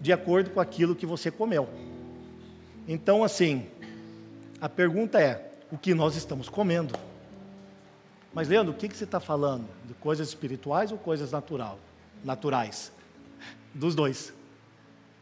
[0.00, 1.68] de acordo com aquilo que você comeu.
[2.86, 3.66] Então, assim,
[4.60, 6.94] a pergunta é: o que nós estamos comendo?
[8.34, 9.66] Mas, Leandro, o que, que você está falando?
[9.86, 11.78] De coisas espirituais ou coisas natural,
[12.24, 12.92] naturais?
[13.74, 14.32] Dos dois.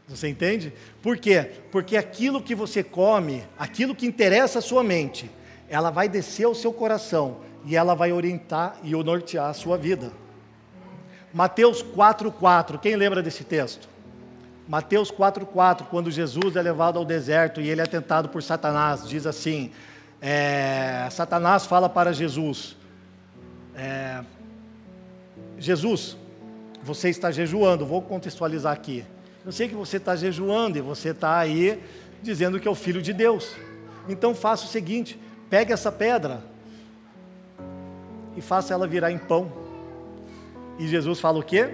[0.08, 0.72] Você entende?
[1.02, 1.50] Por quê?
[1.72, 5.30] Porque aquilo que você come, aquilo que interessa a sua mente,
[5.68, 10.12] ela vai descer ao seu coração e ela vai orientar e nortear a sua vida.
[11.34, 13.88] Mateus 4,4, quem lembra desse texto?
[14.68, 19.26] Mateus 4,4, quando Jesus é levado ao deserto e ele é tentado por Satanás, diz
[19.26, 19.70] assim:
[20.20, 22.76] é, Satanás fala para Jesus:
[23.76, 24.24] é,
[25.58, 26.16] Jesus,
[26.82, 29.04] você está jejuando, vou contextualizar aqui.
[29.44, 31.82] Eu sei que você está jejuando e você está aí
[32.22, 33.54] dizendo que é o filho de Deus.
[34.08, 35.18] Então faça o seguinte:
[35.50, 36.42] pegue essa pedra
[38.36, 39.52] e faça ela virar em pão.
[40.78, 41.70] E Jesus fala o quê?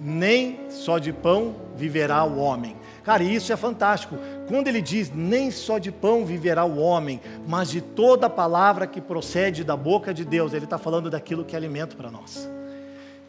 [0.00, 2.76] Nem só de pão viverá o homem.
[3.04, 4.16] Cara, isso é fantástico.
[4.48, 9.00] Quando ele diz: Nem só de pão viverá o homem, mas de toda palavra que
[9.00, 12.48] procede da boca de Deus, ele está falando daquilo que é alimento para nós.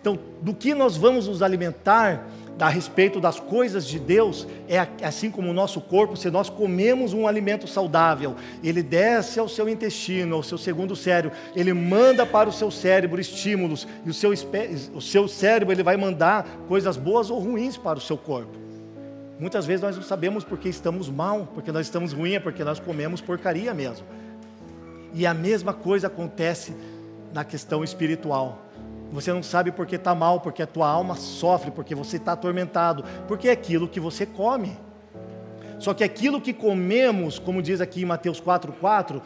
[0.01, 2.25] Então, do que nós vamos nos alimentar
[2.57, 7.13] a respeito das coisas de Deus, é assim como o nosso corpo, se nós comemos
[7.13, 12.49] um alimento saudável, ele desce ao seu intestino, ao seu segundo cérebro, ele manda para
[12.49, 14.31] o seu cérebro estímulos, e o seu,
[14.93, 18.68] o seu cérebro ele vai mandar coisas boas ou ruins para o seu corpo.
[19.39, 22.79] Muitas vezes nós não sabemos porque estamos mal, porque nós estamos ruins, é porque nós
[22.79, 24.05] comemos porcaria mesmo.
[25.13, 26.75] E a mesma coisa acontece
[27.33, 28.59] na questão espiritual.
[29.11, 33.03] Você não sabe porque está mal, porque a tua alma sofre, porque você está atormentado,
[33.27, 34.77] porque é aquilo que você come.
[35.79, 39.21] Só que aquilo que comemos, como diz aqui em Mateus 4,4,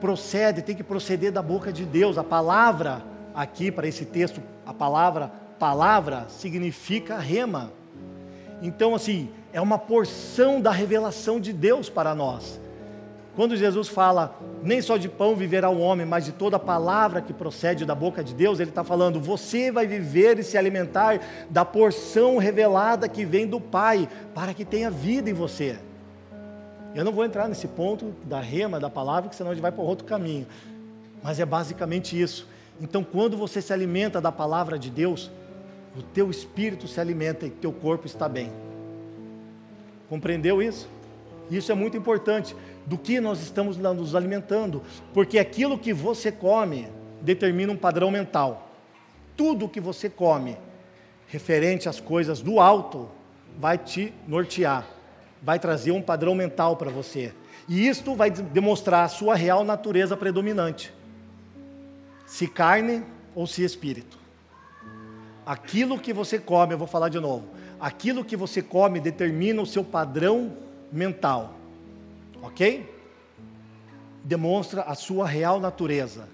[0.00, 2.18] procede, tem que proceder da boca de Deus.
[2.18, 3.02] A palavra,
[3.34, 7.72] aqui para esse texto, a palavra palavra significa rema.
[8.60, 12.60] Então, assim, é uma porção da revelação de Deus para nós.
[13.38, 17.32] Quando Jesus fala, nem só de pão viverá o homem, mas de toda palavra que
[17.32, 21.64] procede da boca de Deus, ele está falando, você vai viver e se alimentar da
[21.64, 25.78] porção revelada que vem do Pai, para que tenha vida em você.
[26.96, 29.70] Eu não vou entrar nesse ponto da rema da palavra, que senão a gente vai
[29.70, 30.48] para outro caminho.
[31.22, 32.44] Mas é basicamente isso.
[32.80, 35.30] Então, quando você se alimenta da palavra de Deus,
[35.98, 38.52] o teu espírito se alimenta e teu corpo está bem.
[40.08, 40.88] Compreendeu isso?
[41.50, 42.54] Isso é muito importante.
[42.86, 44.82] Do que nós estamos nos alimentando,
[45.12, 46.88] porque aquilo que você come
[47.20, 48.70] determina um padrão mental.
[49.36, 50.56] Tudo que você come,
[51.26, 53.08] referente às coisas do alto,
[53.58, 54.86] vai te nortear,
[55.42, 57.32] vai trazer um padrão mental para você.
[57.68, 60.92] E isto vai demonstrar a sua real natureza predominante:
[62.26, 63.02] se carne
[63.34, 64.17] ou se espírito.
[65.48, 67.46] Aquilo que você come, eu vou falar de novo.
[67.80, 70.52] Aquilo que você come determina o seu padrão
[70.92, 71.54] mental.
[72.42, 72.86] Ok?
[74.22, 76.28] Demonstra a sua real natureza,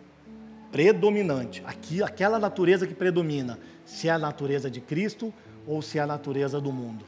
[0.72, 1.62] predominante.
[1.64, 5.32] Aqui, aquela natureza que predomina, se é a natureza de Cristo
[5.64, 7.04] ou se é a natureza do mundo.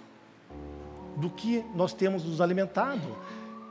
[1.16, 3.16] Do que nós temos nos alimentado.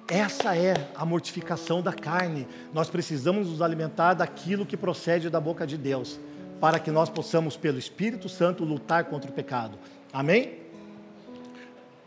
[0.10, 2.46] Essa é a mortificação da carne.
[2.74, 6.20] Nós precisamos nos alimentar daquilo que procede da boca de Deus,
[6.60, 9.78] para que nós possamos, pelo Espírito Santo, lutar contra o pecado.
[10.12, 10.60] Amém?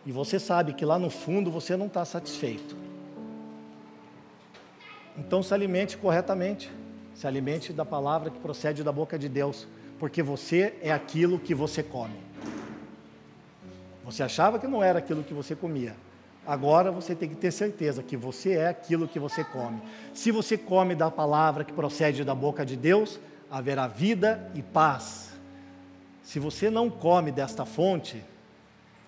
[0.07, 2.77] E você sabe que lá no fundo você não está satisfeito.
[5.17, 6.71] Então se alimente corretamente.
[7.15, 9.67] Se alimente da palavra que procede da boca de Deus,
[9.99, 12.15] porque você é aquilo que você come.
[14.05, 15.95] Você achava que não era aquilo que você comia.
[16.47, 19.83] Agora você tem que ter certeza que você é aquilo que você come.
[20.15, 25.33] Se você come da palavra que procede da boca de Deus, haverá vida e paz.
[26.23, 28.23] Se você não come desta fonte,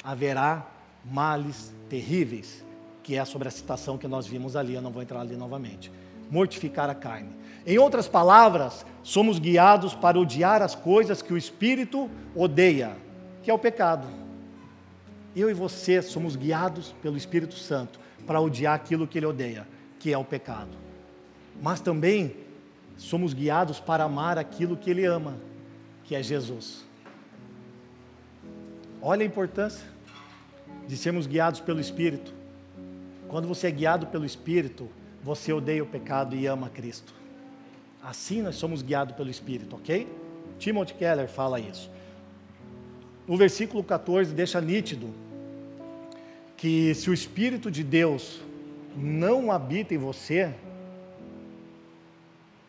[0.03, 0.66] haverá
[1.05, 2.64] males terríveis,
[3.03, 5.92] que é sobre a citação que nós vimos ali, eu não vou entrar ali novamente.
[6.31, 7.31] Mortificar a carne.
[7.66, 12.96] Em outras palavras, somos guiados para odiar as coisas que o espírito odeia,
[13.42, 14.07] que é o pecado.
[15.35, 19.66] Eu e você somos guiados pelo Espírito Santo para odiar aquilo que ele odeia,
[19.98, 20.76] que é o pecado.
[21.62, 22.35] Mas também
[23.00, 25.38] somos guiados para amar aquilo que ele ama,
[26.04, 26.84] que é Jesus.
[29.00, 29.86] Olha a importância
[30.86, 32.32] de sermos guiados pelo Espírito.
[33.26, 34.86] Quando você é guiado pelo Espírito,
[35.24, 37.14] você odeia o pecado e ama Cristo.
[38.02, 40.06] Assim nós somos guiados pelo Espírito, ok?
[40.58, 41.90] Timothy Keller fala isso.
[43.26, 45.08] No versículo 14 deixa nítido
[46.54, 48.42] que se o Espírito de Deus
[48.94, 50.54] não habita em você,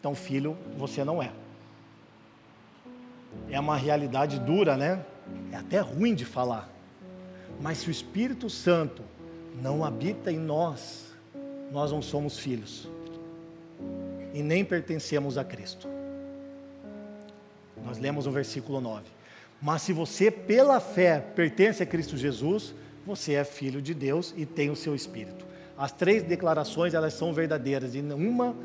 [0.02, 1.32] então filho você não é.
[3.52, 5.06] É uma realidade dura, né?
[5.52, 6.68] É até ruim de falar.
[7.62, 9.04] Mas se o Espírito Santo
[9.62, 11.14] não habita em nós,
[11.72, 12.90] nós não somos filhos
[14.34, 15.88] e nem pertencemos a Cristo.
[17.86, 19.04] Nós lemos o versículo 9.
[19.62, 22.74] Mas se você, pela fé, pertence a Cristo Jesus,
[23.06, 25.46] você é filho de Deus e tem o seu Espírito.
[25.78, 28.56] As três declarações, elas são verdadeiras e uma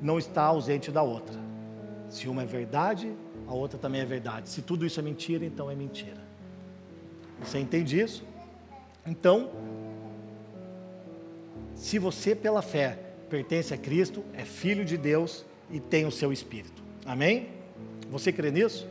[0.00, 1.38] não está ausente da outra.
[2.08, 3.12] Se uma é verdade,
[3.46, 4.48] a outra também é verdade.
[4.48, 6.20] Se tudo isso é mentira, então é mentira.
[7.40, 8.24] Você entende isso?
[9.06, 9.50] Então,
[11.74, 16.32] se você, pela fé, pertence a Cristo, é filho de Deus e tem o seu
[16.32, 16.82] Espírito.
[17.04, 17.48] Amém?
[18.10, 18.88] Você crê nisso?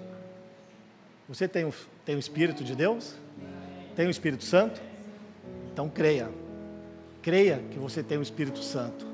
[1.28, 1.74] Você tem o,
[2.06, 3.16] tem o Espírito de Deus?
[3.96, 4.82] Tem o Espírito Santo?
[5.74, 6.30] Então creia.
[7.22, 9.08] Creia que você tem o Espírito Santo.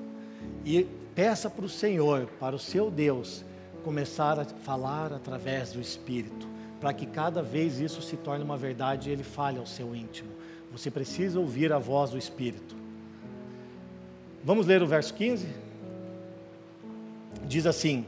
[0.66, 0.86] E
[1.22, 3.46] peça para o Senhor, para o seu Deus,
[3.84, 6.48] começar a falar através do Espírito,
[6.80, 10.32] para que cada vez isso se torne uma verdade e ele fale ao seu íntimo.
[10.72, 12.76] Você precisa ouvir a voz do Espírito.
[14.44, 15.46] Vamos ler o verso 15?
[17.46, 18.04] Diz assim: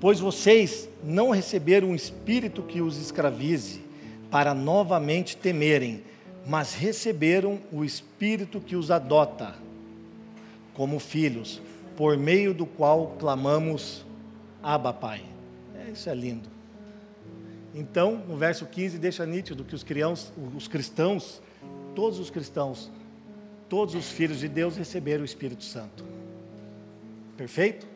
[0.00, 3.80] Pois vocês não receberam um espírito que os escravize,
[4.28, 6.02] para novamente temerem,
[6.44, 9.54] mas receberam o espírito que os adota,
[10.74, 11.60] como filhos,
[11.96, 14.04] por meio do qual clamamos,
[14.62, 15.22] Abba, Pai.
[15.74, 16.48] É, isso é lindo.
[17.74, 21.42] Então, no verso 15, deixa nítido que os cristãos, os cristãos,
[21.94, 22.90] todos os cristãos,
[23.68, 26.04] todos os filhos de Deus receberam o Espírito Santo.
[27.36, 27.86] Perfeito?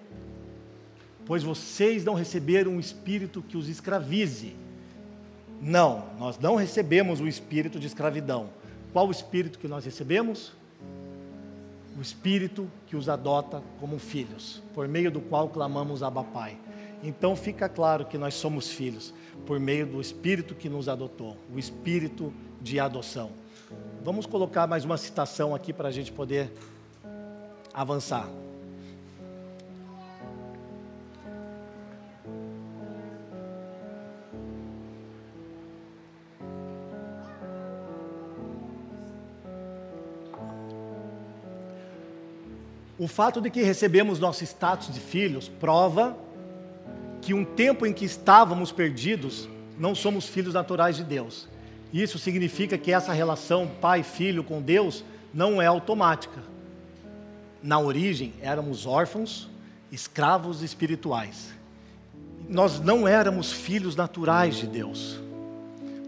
[1.27, 4.55] Pois vocês não receberam um espírito que os escravize.
[5.61, 8.51] Não, nós não recebemos o espírito de escravidão.
[8.93, 10.53] Qual o espírito que nós recebemos?
[11.97, 16.59] O espírito que os adota como filhos, por meio do qual clamamos Abba Pai.
[17.03, 19.15] Então fica claro que nós somos filhos
[19.47, 23.31] por meio do espírito que nos adotou, o espírito de adoção.
[24.03, 26.53] Vamos colocar mais uma citação aqui para a gente poder
[27.73, 28.29] avançar.
[42.99, 46.17] O fato de que recebemos nosso status de filhos prova
[47.21, 51.49] que um tempo em que estávamos perdidos, não somos filhos naturais de Deus.
[51.93, 56.43] Isso significa que essa relação pai-filho com Deus não é automática.
[57.63, 59.49] Na origem, éramos órfãos,
[59.91, 61.53] escravos espirituais.
[62.49, 65.19] Nós não éramos filhos naturais de Deus.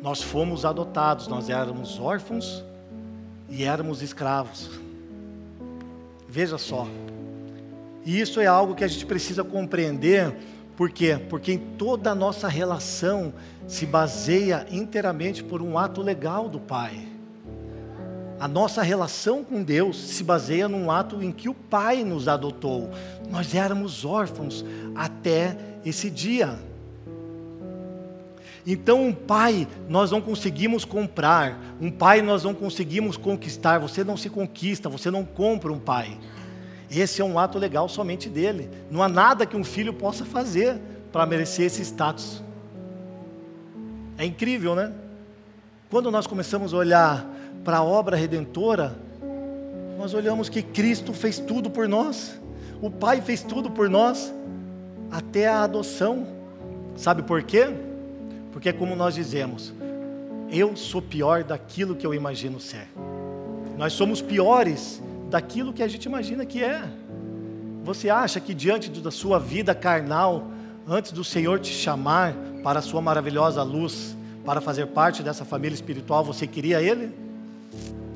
[0.03, 2.63] Nós fomos adotados, nós éramos órfãos
[3.49, 4.86] e éramos escravos.
[6.37, 6.87] Veja só.
[8.05, 10.37] E isso é algo que a gente precisa compreender
[10.77, 11.19] por quê?
[11.31, 13.33] Porque toda a nossa relação
[13.67, 17.09] se baseia inteiramente por um ato legal do Pai.
[18.39, 22.91] A nossa relação com Deus se baseia num ato em que o Pai nos adotou.
[23.31, 24.63] Nós éramos órfãos
[24.95, 25.57] até
[25.87, 26.59] esse dia.
[28.67, 33.79] Então, um pai nós não conseguimos comprar, um pai nós não conseguimos conquistar.
[33.79, 36.19] Você não se conquista, você não compra um pai.
[36.91, 38.69] Esse é um ato legal somente dele.
[38.91, 40.81] Não há nada que um filho possa fazer
[41.13, 42.43] para merecer esse status.
[44.19, 44.93] É incrível, né?
[45.89, 47.27] Quando nós começamos a olhar
[47.65, 48.99] para a obra redentora,
[49.97, 52.41] nós olhamos que Cristo fez tudo por nós,
[52.83, 54.33] o Pai fez tudo por nós,
[55.11, 56.27] até a adoção.
[56.97, 57.69] Sabe por quê?
[58.57, 59.75] Porque, como nós dizemos,
[60.51, 62.89] eu sou pior daquilo que eu imagino ser.
[63.77, 66.83] Nós somos piores daquilo que a gente imagina que é.
[67.85, 70.47] Você acha que diante da sua vida carnal,
[70.89, 72.33] antes do Senhor te chamar
[72.63, 77.15] para a sua maravilhosa luz, para fazer parte dessa família espiritual, você queria Ele?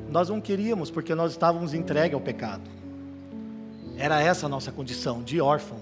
[0.09, 2.63] Nós não queríamos, porque nós estávamos entregues ao pecado.
[3.95, 5.77] Era essa a nossa condição, de órfão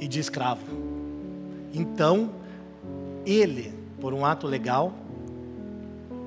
[0.00, 0.66] e de escravo.
[1.72, 2.44] Então,
[3.26, 4.94] ele, por um ato legal,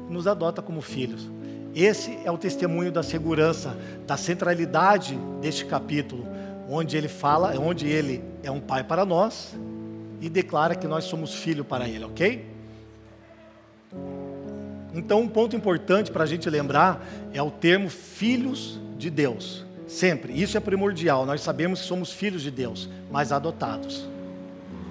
[0.10, 1.30] nos adota como filhos.
[1.74, 6.28] Esse é o testemunho da segurança, da centralidade deste capítulo,
[6.70, 9.56] onde ele fala, onde ele é um pai para nós
[10.20, 12.46] e declara que nós somos filho para ele, ok?
[14.94, 19.66] Então, um ponto importante para a gente lembrar é o termo filhos de Deus.
[19.88, 21.26] Sempre, isso é primordial.
[21.26, 24.08] Nós sabemos que somos filhos de Deus, mas adotados.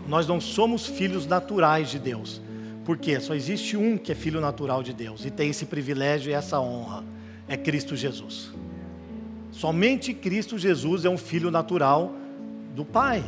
[0.09, 2.41] Nós não somos filhos naturais de Deus.
[2.85, 6.33] Porque só existe um que é filho natural de Deus e tem esse privilégio e
[6.33, 7.05] essa honra:
[7.47, 8.51] é Cristo Jesus.
[9.53, 12.15] Somente Cristo Jesus é um filho natural
[12.75, 13.23] do Pai.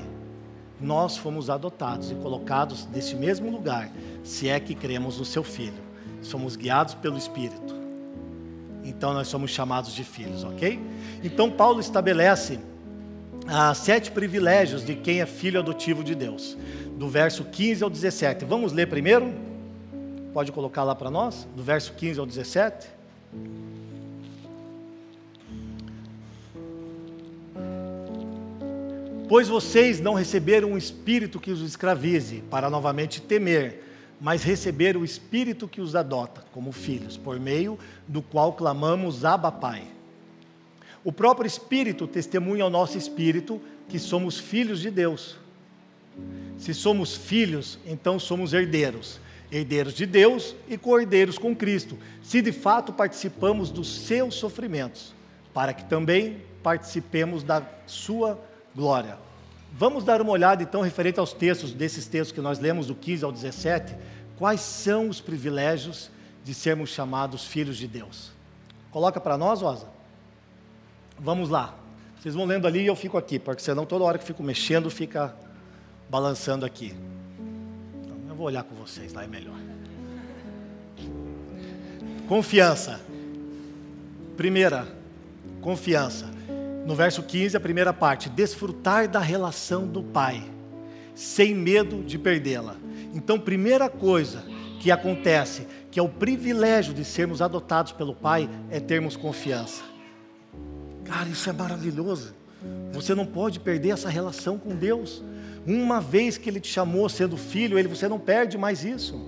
[0.80, 3.90] Nós fomos adotados e colocados nesse mesmo lugar,
[4.24, 5.82] se é que cremos no seu Filho.
[6.22, 7.74] Somos guiados pelo Espírito.
[8.82, 10.80] Então nós somos chamados de filhos, ok?
[11.22, 12.58] Então Paulo estabelece
[13.52, 16.56] ah, sete privilégios de quem é filho adotivo de Deus,
[16.96, 18.44] do verso 15 ao 17.
[18.44, 19.34] Vamos ler primeiro?
[20.32, 22.86] Pode colocar lá para nós, do verso 15 ao 17.
[29.28, 33.82] Pois vocês não receberam um espírito que os escravize, para novamente temer,
[34.20, 37.76] mas receberam o espírito que os adota como filhos, por meio
[38.06, 39.99] do qual clamamos Abba Pai.
[41.02, 45.36] O próprio Espírito testemunha ao nosso espírito que somos filhos de Deus.
[46.58, 49.18] Se somos filhos, então somos herdeiros,
[49.50, 55.14] herdeiros de Deus e cordeiros com Cristo, se de fato participamos dos seus sofrimentos,
[55.54, 58.38] para que também participemos da sua
[58.76, 59.18] glória.
[59.72, 63.24] Vamos dar uma olhada então referente aos textos, desses textos que nós lemos do 15
[63.24, 63.94] ao 17,
[64.36, 66.10] quais são os privilégios
[66.44, 68.32] de sermos chamados filhos de Deus.
[68.90, 69.99] Coloca para nós, Rosa.
[71.22, 71.74] Vamos lá.
[72.18, 74.90] Vocês vão lendo ali e eu fico aqui, porque senão toda hora que fico mexendo
[74.90, 75.34] fica
[76.08, 76.94] balançando aqui.
[78.02, 79.56] Então, eu vou olhar com vocês lá, é melhor.
[82.26, 83.00] Confiança.
[84.36, 84.86] Primeira,
[85.60, 86.26] confiança.
[86.86, 90.42] No verso 15, a primeira parte: desfrutar da relação do Pai,
[91.14, 92.76] sem medo de perdê-la.
[93.14, 94.42] Então, primeira coisa
[94.80, 99.89] que acontece, que é o privilégio de sermos adotados pelo Pai, é termos confiança.
[101.10, 102.32] Cara, isso é maravilhoso.
[102.92, 105.24] Você não pode perder essa relação com Deus.
[105.66, 109.20] Uma vez que Ele te chamou sendo filho, ele, você não perde mais isso.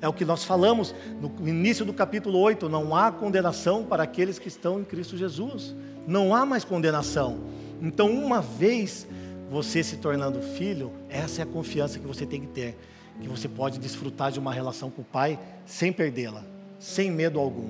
[0.00, 4.40] É o que nós falamos no início do capítulo 8: não há condenação para aqueles
[4.40, 5.74] que estão em Cristo Jesus.
[6.04, 7.38] Não há mais condenação.
[7.80, 9.06] Então, uma vez
[9.48, 12.76] você se tornando filho, essa é a confiança que você tem que ter,
[13.20, 16.42] que você pode desfrutar de uma relação com o Pai sem perdê-la,
[16.80, 17.68] sem medo algum.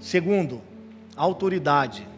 [0.00, 0.62] Segundo,
[1.14, 2.08] autoridade.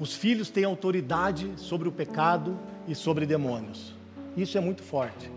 [0.00, 3.94] Os filhos têm autoridade sobre o pecado e sobre demônios.
[4.34, 5.30] Isso é muito forte.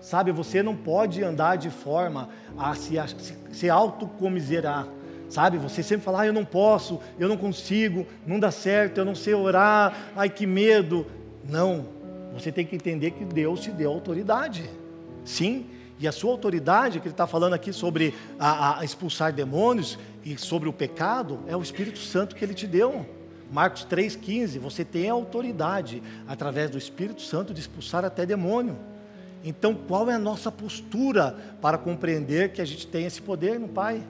[0.00, 4.86] Sabe, você não pode andar de forma a se, a, se, se autocomiserar.
[5.28, 9.04] Sabe, você sempre fala, ah, eu não posso, eu não consigo, não dá certo, eu
[9.04, 11.04] não sei orar, ai que medo.
[11.44, 11.88] Não,
[12.32, 14.70] você tem que entender que Deus te deu autoridade.
[15.24, 15.66] Sim,
[15.98, 20.38] e a sua autoridade, que ele está falando aqui sobre a, a expulsar demônios e
[20.38, 23.15] sobre o pecado, é o Espírito Santo que ele te deu.
[23.50, 28.76] Marcos 3,15, você tem a autoridade, através do Espírito Santo, de expulsar até demônio.
[29.44, 33.68] Então, qual é a nossa postura para compreender que a gente tem esse poder no
[33.68, 34.02] Pai?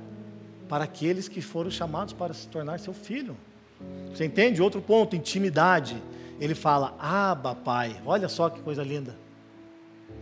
[0.69, 3.37] Para aqueles que foram chamados para se tornar seu filho.
[4.13, 4.63] Você entende?
[4.63, 6.03] Outro ponto, intimidade.
[6.41, 8.01] Ele fala, Aba, Pai.
[8.07, 9.15] Olha só que coisa linda.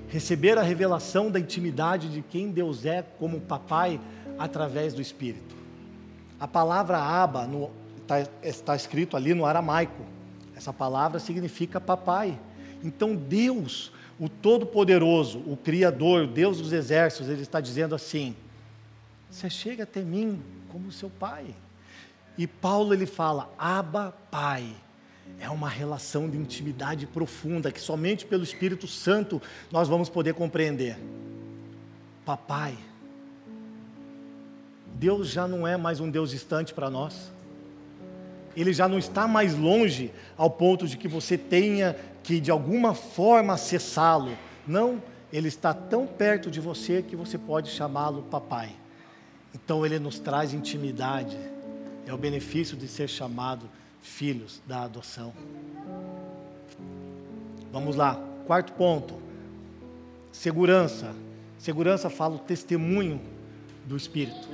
[0.08, 4.00] Receber a revelação da intimidade de quem Deus é como papai
[4.38, 5.54] através do Espírito.
[6.38, 7.48] A palavra Aba
[8.04, 10.04] está, está escrito ali no aramaico.
[10.54, 12.38] Essa palavra significa papai.
[12.82, 18.36] Então Deus, o Todo-Poderoso, o Criador, o Deus dos exércitos, ele está dizendo assim:
[19.30, 21.54] você chega até mim como seu pai.
[22.38, 24.72] E Paulo ele fala: Aba, Pai.
[25.40, 29.42] É uma relação de intimidade profunda que somente pelo Espírito Santo
[29.72, 30.96] nós vamos poder compreender.
[32.24, 32.76] Papai,
[34.94, 37.33] Deus já não é mais um Deus distante para nós.
[38.56, 42.94] Ele já não está mais longe ao ponto de que você tenha que de alguma
[42.94, 44.36] forma acessá-lo.
[44.66, 45.02] Não,
[45.32, 48.70] ele está tão perto de você que você pode chamá-lo papai.
[49.54, 51.36] Então ele nos traz intimidade.
[52.06, 53.68] É o benefício de ser chamado
[54.00, 55.32] filhos da adoção.
[57.72, 59.14] Vamos lá, quarto ponto.
[60.30, 61.14] Segurança.
[61.58, 63.20] Segurança fala o testemunho
[63.86, 64.53] do Espírito.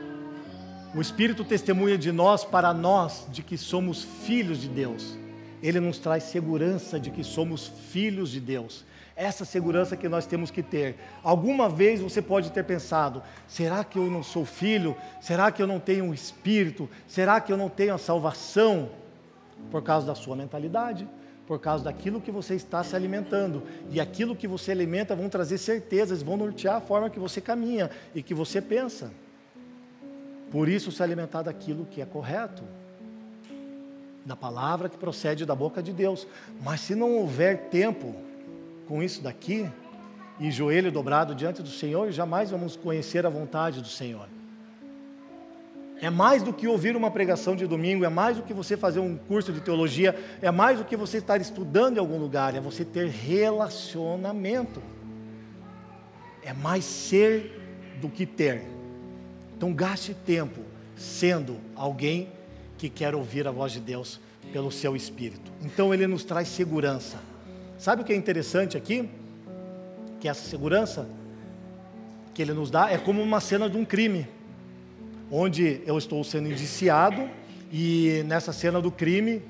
[0.94, 5.16] O Espírito testemunha de nós para nós de que somos filhos de Deus.
[5.62, 8.84] Ele nos traz segurança de que somos filhos de Deus
[9.20, 10.96] essa segurança que nós temos que ter.
[11.22, 14.96] Alguma vez você pode ter pensado: será que eu não sou filho?
[15.20, 16.88] Será que eu não tenho um espírito?
[17.06, 18.88] Será que eu não tenho a salvação?
[19.70, 21.06] Por causa da sua mentalidade,
[21.46, 23.62] por causa daquilo que você está se alimentando.
[23.90, 27.90] E aquilo que você alimenta vão trazer certezas, vão nortear a forma que você caminha
[28.14, 29.12] e que você pensa.
[30.50, 32.62] Por isso, se alimentar daquilo que é correto,
[34.24, 36.26] da palavra que procede da boca de Deus.
[36.62, 38.14] Mas se não houver tempo,
[38.86, 39.70] com isso daqui
[40.38, 44.28] e joelho dobrado diante do Senhor, jamais vamos conhecer a vontade do Senhor.
[46.00, 49.00] É mais do que ouvir uma pregação de domingo, é mais do que você fazer
[49.00, 52.60] um curso de teologia, é mais do que você estar estudando em algum lugar, é
[52.60, 54.82] você ter relacionamento.
[56.42, 58.79] É mais ser do que ter.
[59.60, 60.62] Então gaste tempo
[60.96, 62.30] sendo alguém
[62.78, 64.18] que quer ouvir a voz de Deus
[64.54, 65.52] pelo seu espírito.
[65.60, 67.18] Então ele nos traz segurança.
[67.76, 69.06] Sabe o que é interessante aqui?
[70.18, 71.06] Que essa segurança
[72.32, 74.26] que ele nos dá é como uma cena de um crime,
[75.30, 77.28] onde eu estou sendo indiciado
[77.70, 79.42] e nessa cena do crime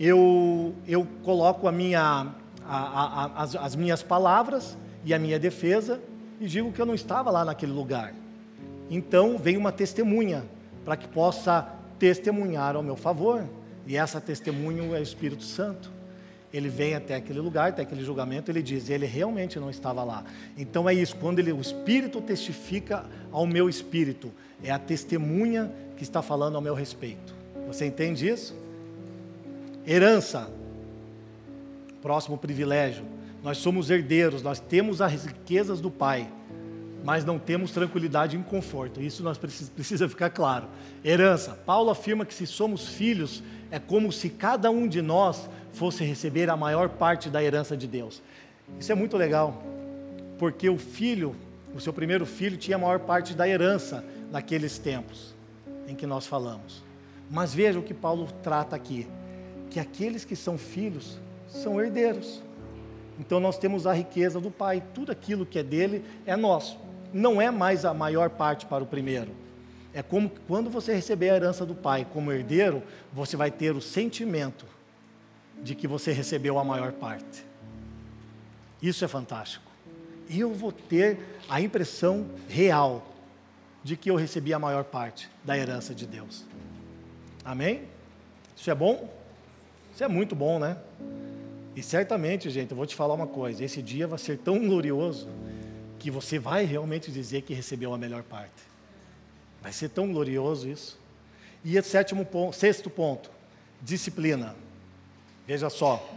[0.00, 2.34] eu, eu coloco a minha,
[2.66, 6.00] a, a, as, as minhas palavras e a minha defesa
[6.40, 8.21] e digo que eu não estava lá naquele lugar.
[8.92, 10.44] Então vem uma testemunha
[10.84, 11.68] para que possa
[11.98, 13.44] testemunhar ao meu favor,
[13.86, 15.90] e essa testemunha é o Espírito Santo
[16.52, 20.22] ele vem até aquele lugar, até aquele julgamento, ele diz, ele realmente não estava lá.
[20.56, 24.30] Então é isso, quando ele, o Espírito testifica ao meu espírito,
[24.62, 27.34] é a testemunha que está falando ao meu respeito.
[27.66, 28.54] Você entende isso?
[29.86, 30.50] Herança,
[32.02, 33.04] próximo privilégio.
[33.42, 36.28] Nós somos herdeiros, nós temos as riquezas do Pai,
[37.04, 39.00] mas não temos tranquilidade e conforto.
[39.00, 40.68] Isso nós precisa, precisa ficar claro.
[41.04, 41.58] Herança.
[41.66, 46.50] Paulo afirma que se somos filhos, é como se cada um de nós fosse receber
[46.50, 48.22] a maior parte da herança de Deus.
[48.78, 49.62] Isso é muito legal,
[50.38, 51.34] porque o filho,
[51.74, 55.34] o seu primeiro filho, tinha a maior parte da herança naqueles tempos
[55.86, 56.82] em que nós falamos.
[57.30, 59.06] Mas veja o que Paulo trata aqui:
[59.70, 62.42] que aqueles que são filhos são herdeiros.
[63.18, 66.78] Então nós temos a riqueza do Pai, tudo aquilo que é dele é nosso.
[67.12, 69.30] Não é mais a maior parte para o primeiro.
[69.94, 72.82] É como quando você receber a herança do Pai como herdeiro,
[73.12, 74.64] você vai ter o sentimento
[75.62, 77.44] de que você recebeu a maior parte.
[78.80, 79.70] Isso é fantástico.
[80.28, 83.06] E eu vou ter a impressão real
[83.84, 86.44] de que eu recebi a maior parte da herança de Deus.
[87.44, 87.82] Amém?
[88.56, 89.08] Isso é bom?
[89.92, 90.78] Isso é muito bom, né?
[91.76, 95.28] E certamente, gente, eu vou te falar uma coisa: esse dia vai ser tão glorioso
[96.02, 98.50] que você vai realmente dizer que recebeu a melhor parte.
[99.62, 100.98] Vai ser tão glorioso isso.
[101.64, 103.30] E o sétimo ponto, sexto ponto,
[103.80, 104.56] disciplina.
[105.46, 106.12] Veja só,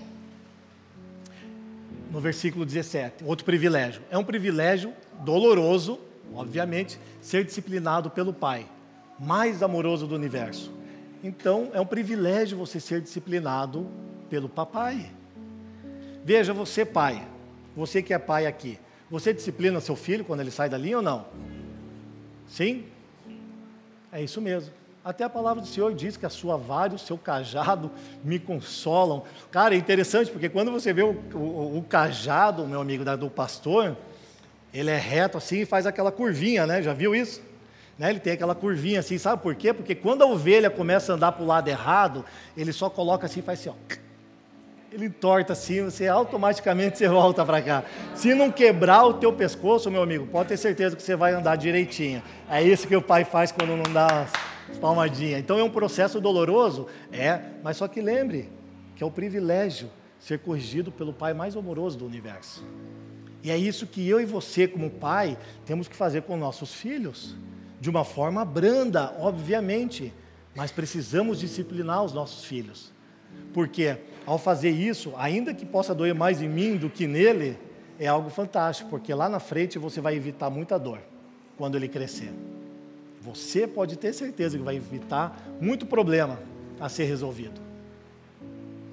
[2.11, 4.01] no versículo 17, outro privilégio.
[4.09, 4.91] É um privilégio
[5.23, 5.99] doloroso,
[6.33, 8.65] obviamente, ser disciplinado pelo Pai,
[9.19, 10.73] mais amoroso do universo.
[11.23, 13.87] Então, é um privilégio você ser disciplinado
[14.31, 15.11] pelo papai.
[16.23, 17.27] Veja você, pai,
[17.75, 18.79] você que é pai aqui,
[19.09, 21.25] você disciplina seu filho quando ele sai da linha ou não?
[22.47, 22.85] Sim?
[24.11, 24.71] É isso mesmo.
[25.03, 27.91] Até a palavra do Senhor diz que a sua vara e o seu cajado
[28.23, 29.23] me consolam.
[29.51, 33.29] Cara, é interessante porque quando você vê o, o, o cajado, meu amigo, da, do
[33.29, 33.95] pastor,
[34.73, 36.81] ele é reto assim e faz aquela curvinha, né?
[36.81, 37.39] Já viu isso?
[37.99, 38.09] Né?
[38.09, 39.73] Ele tem aquela curvinha assim, sabe por quê?
[39.73, 42.25] Porque quando a ovelha começa a andar para o lado errado,
[42.57, 43.95] ele só coloca assim e faz assim, ó.
[44.95, 47.83] Ele entorta assim, você automaticamente você volta para cá.
[48.15, 51.55] Se não quebrar o teu pescoço, meu amigo, pode ter certeza que você vai andar
[51.57, 52.23] direitinho.
[52.49, 54.25] É isso que o pai faz quando não dá
[54.69, 55.39] as palmadinhas.
[55.39, 58.49] Então é um processo doloroso, é, mas só que lembre
[58.95, 62.65] que é o privilégio ser corrigido pelo pai mais amoroso do universo.
[63.43, 67.35] E é isso que eu e você, como pai, temos que fazer com nossos filhos,
[67.79, 70.11] de uma forma branda, obviamente,
[70.55, 72.94] mas precisamos disciplinar os nossos filhos.
[73.53, 77.57] Porque ao fazer isso, ainda que possa doer mais em mim do que nele,
[77.99, 80.99] é algo fantástico, porque lá na frente você vai evitar muita dor
[81.57, 82.31] quando ele crescer.
[83.21, 86.39] Você pode ter certeza que vai evitar muito problema
[86.79, 87.61] a ser resolvido.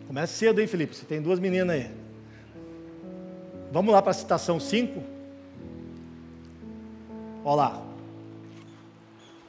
[0.07, 0.95] Comece cedo, hein, Felipe?
[0.95, 1.91] Você tem duas meninas aí.
[3.73, 5.03] Vamos lá para a citação 5.
[7.45, 7.83] Olha lá.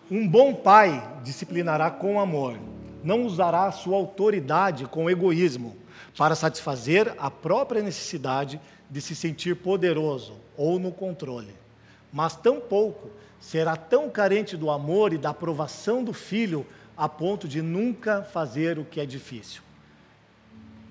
[0.10, 2.58] Um bom pai disciplinará com amor,
[3.04, 5.76] não usará sua autoridade com egoísmo
[6.18, 11.54] para satisfazer a própria necessidade de se sentir poderoso ou no controle.
[12.12, 17.62] Mas tampouco será tão carente do amor e da aprovação do filho a ponto de
[17.62, 19.62] nunca fazer o que é difícil.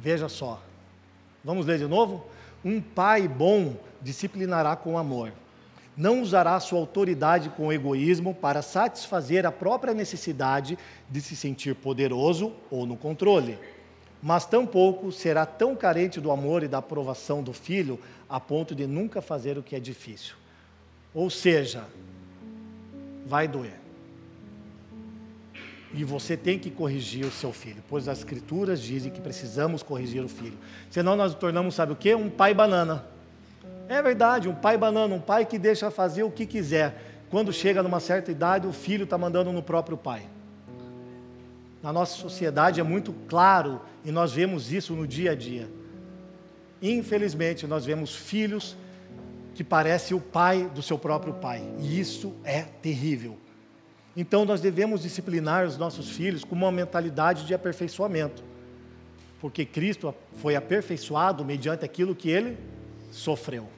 [0.00, 0.60] Veja só.
[1.44, 2.26] Vamos ler de novo?
[2.64, 5.32] Um pai bom disciplinará com amor.
[5.96, 10.78] Não usará sua autoridade com egoísmo para satisfazer a própria necessidade
[11.10, 13.58] de se sentir poderoso ou no controle.
[14.22, 18.86] Mas tampouco será tão carente do amor e da aprovação do filho a ponto de
[18.86, 20.34] nunca fazer o que é difícil.
[21.12, 21.84] Ou seja,
[23.26, 23.82] vai doer.
[25.92, 30.24] E você tem que corrigir o seu filho, pois as escrituras dizem que precisamos corrigir
[30.24, 30.56] o filho.
[30.90, 32.14] Senão nós nos tornamos, sabe o quê?
[32.14, 33.04] Um pai banana.
[33.92, 36.96] É verdade, um pai banana, um pai que deixa fazer o que quiser.
[37.28, 40.22] Quando chega numa certa idade, o filho está mandando no próprio pai.
[41.82, 45.68] Na nossa sociedade é muito claro e nós vemos isso no dia a dia.
[46.80, 48.78] Infelizmente, nós vemos filhos
[49.54, 53.36] que parecem o pai do seu próprio pai, e isso é terrível.
[54.16, 58.42] Então nós devemos disciplinar os nossos filhos com uma mentalidade de aperfeiçoamento.
[59.38, 62.56] Porque Cristo foi aperfeiçoado mediante aquilo que ele
[63.10, 63.68] sofreu.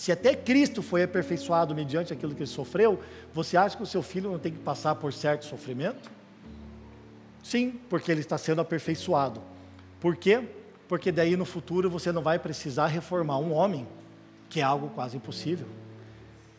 [0.00, 2.98] Se até Cristo foi aperfeiçoado mediante aquilo que ele sofreu,
[3.34, 6.10] você acha que o seu filho não tem que passar por certo sofrimento?
[7.42, 9.42] Sim, porque ele está sendo aperfeiçoado.
[10.00, 10.42] Por quê?
[10.88, 13.86] Porque daí no futuro você não vai precisar reformar um homem,
[14.48, 15.68] que é algo quase impossível.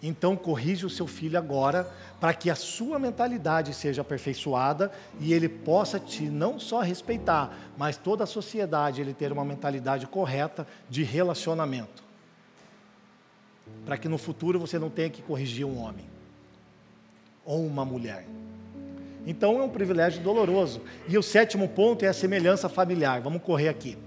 [0.03, 5.49] Então, corrija o seu filho agora, para que a sua mentalidade seja aperfeiçoada e ele
[5.49, 11.01] possa te não só respeitar, mas toda a sociedade ele ter uma mentalidade correta de
[11.01, 12.10] relacionamento.
[13.85, 16.05] Para que no futuro você não tenha que corrigir um homem
[17.45, 18.25] ou uma mulher.
[19.25, 20.81] Então é um privilégio doloroso.
[21.07, 23.21] E o sétimo ponto é a semelhança familiar.
[23.21, 23.97] Vamos correr aqui.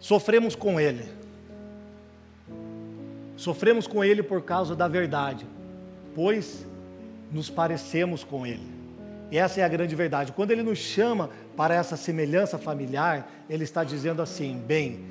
[0.00, 1.18] Sofremos com ele
[3.38, 5.46] Sofremos com Ele por causa da verdade,
[6.12, 6.66] pois
[7.30, 8.66] nos parecemos com Ele.
[9.30, 10.32] E essa é a grande verdade.
[10.32, 15.04] Quando Ele nos chama para essa semelhança familiar, Ele está dizendo assim: bem,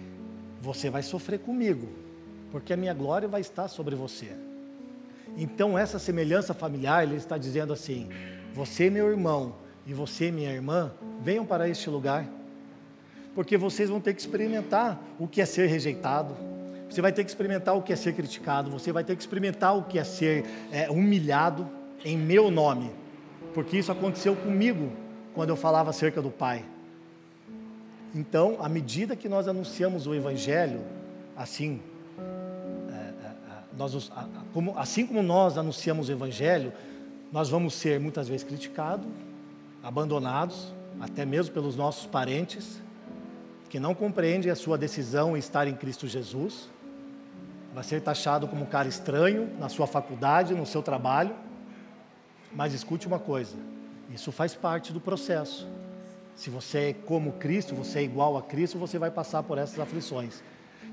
[0.62, 1.88] você vai sofrer comigo,
[2.52, 4.32] porque a minha glória vai estar sobre você.
[5.38, 8.10] Então, essa semelhança familiar, Ele está dizendo assim:
[8.54, 9.56] você, meu irmão,
[9.86, 10.92] e você, minha irmã,
[11.22, 12.28] venham para este lugar,
[13.36, 16.48] porque vocês vão ter que experimentar o que é ser rejeitado
[16.90, 19.78] você vai ter que experimentar o que é ser criticado, você vai ter que experimentar
[19.78, 21.70] o que é ser é, humilhado
[22.04, 22.92] em meu nome,
[23.54, 24.92] porque isso aconteceu comigo
[25.34, 26.64] quando eu falava acerca do Pai.
[28.18, 30.82] Então, à medida que nós anunciamos o Evangelho,
[31.36, 31.80] assim,
[32.90, 33.34] é, é, é
[33.78, 34.12] nós,
[34.76, 36.74] assim como nós anunciamos o Evangelho,
[37.32, 39.06] nós vamos ser muitas vezes criticados,
[39.84, 42.82] abandonados, até mesmo pelos nossos parentes,
[43.70, 46.70] que não compreendem a sua decisão em estar em Cristo Jesus
[47.78, 51.36] vai ser taxado como um cara estranho na sua faculdade, no seu trabalho.
[52.52, 53.56] Mas escute uma coisa:
[54.10, 55.68] isso faz parte do processo.
[56.38, 59.78] Se você é como Cristo, você é igual a Cristo, você vai passar por essas
[59.78, 60.42] aflições.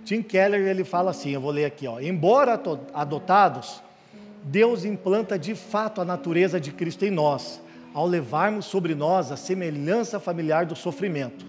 [0.04, 2.00] Tim Keller ele fala assim, eu vou ler aqui, ó.
[2.00, 2.60] Embora
[2.92, 3.80] adotados,
[4.42, 7.60] Deus implanta de fato a natureza de Cristo em nós,
[7.94, 11.46] ao levarmos sobre nós a semelhança familiar do sofrimento.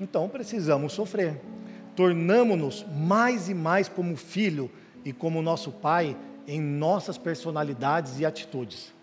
[0.00, 1.38] Então precisamos sofrer
[1.94, 4.70] tornamos-nos mais e mais como filho
[5.04, 6.16] e como nosso pai
[6.46, 8.93] em nossas personalidades e atitudes.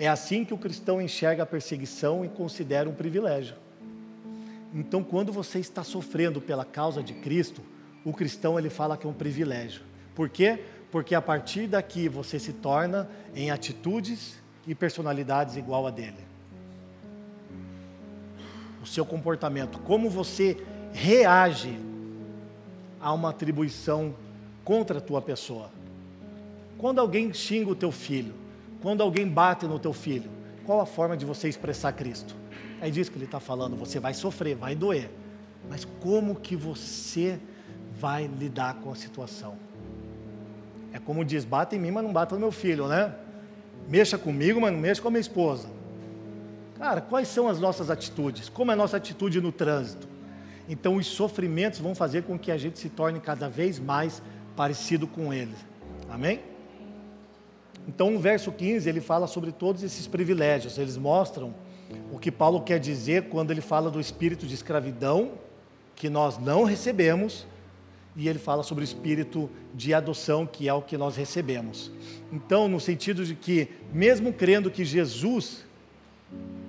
[0.00, 3.54] É assim que o cristão enxerga a perseguição e considera um privilégio.
[4.72, 7.60] Então, quando você está sofrendo pela causa de Cristo,
[8.02, 9.82] o cristão ele fala que é um privilégio.
[10.14, 10.64] Por quê?
[10.90, 16.24] Porque a partir daqui você se torna em atitudes e personalidades igual a dele.
[18.82, 20.56] o seu comportamento, como você
[20.94, 21.78] reage
[22.98, 24.14] a uma atribuição
[24.64, 25.70] contra a tua pessoa.
[26.78, 28.40] Quando alguém xinga o teu filho,
[28.82, 30.30] quando alguém bate no teu filho,
[30.64, 32.34] qual a forma de você expressar Cristo?
[32.80, 33.76] É disso que ele está falando.
[33.76, 35.10] Você vai sofrer, vai doer,
[35.68, 37.38] mas como que você
[37.98, 39.56] vai lidar com a situação?
[40.92, 43.14] É como diz: bata em mim, mas não bata no meu filho, né?
[43.88, 45.68] Mexa comigo, mas não mexa com a minha esposa.
[46.78, 48.48] Cara, quais são as nossas atitudes?
[48.48, 50.08] Como é a nossa atitude no trânsito?
[50.68, 54.22] Então, os sofrimentos vão fazer com que a gente se torne cada vez mais
[54.56, 55.54] parecido com Ele.
[56.08, 56.40] Amém?
[57.88, 60.78] Então, o verso 15, ele fala sobre todos esses privilégios.
[60.78, 61.54] Eles mostram
[62.12, 65.32] o que Paulo quer dizer quando ele fala do espírito de escravidão,
[65.96, 67.46] que nós não recebemos,
[68.16, 71.90] e ele fala sobre o espírito de adoção, que é o que nós recebemos.
[72.32, 75.64] Então, no sentido de que, mesmo crendo que Jesus,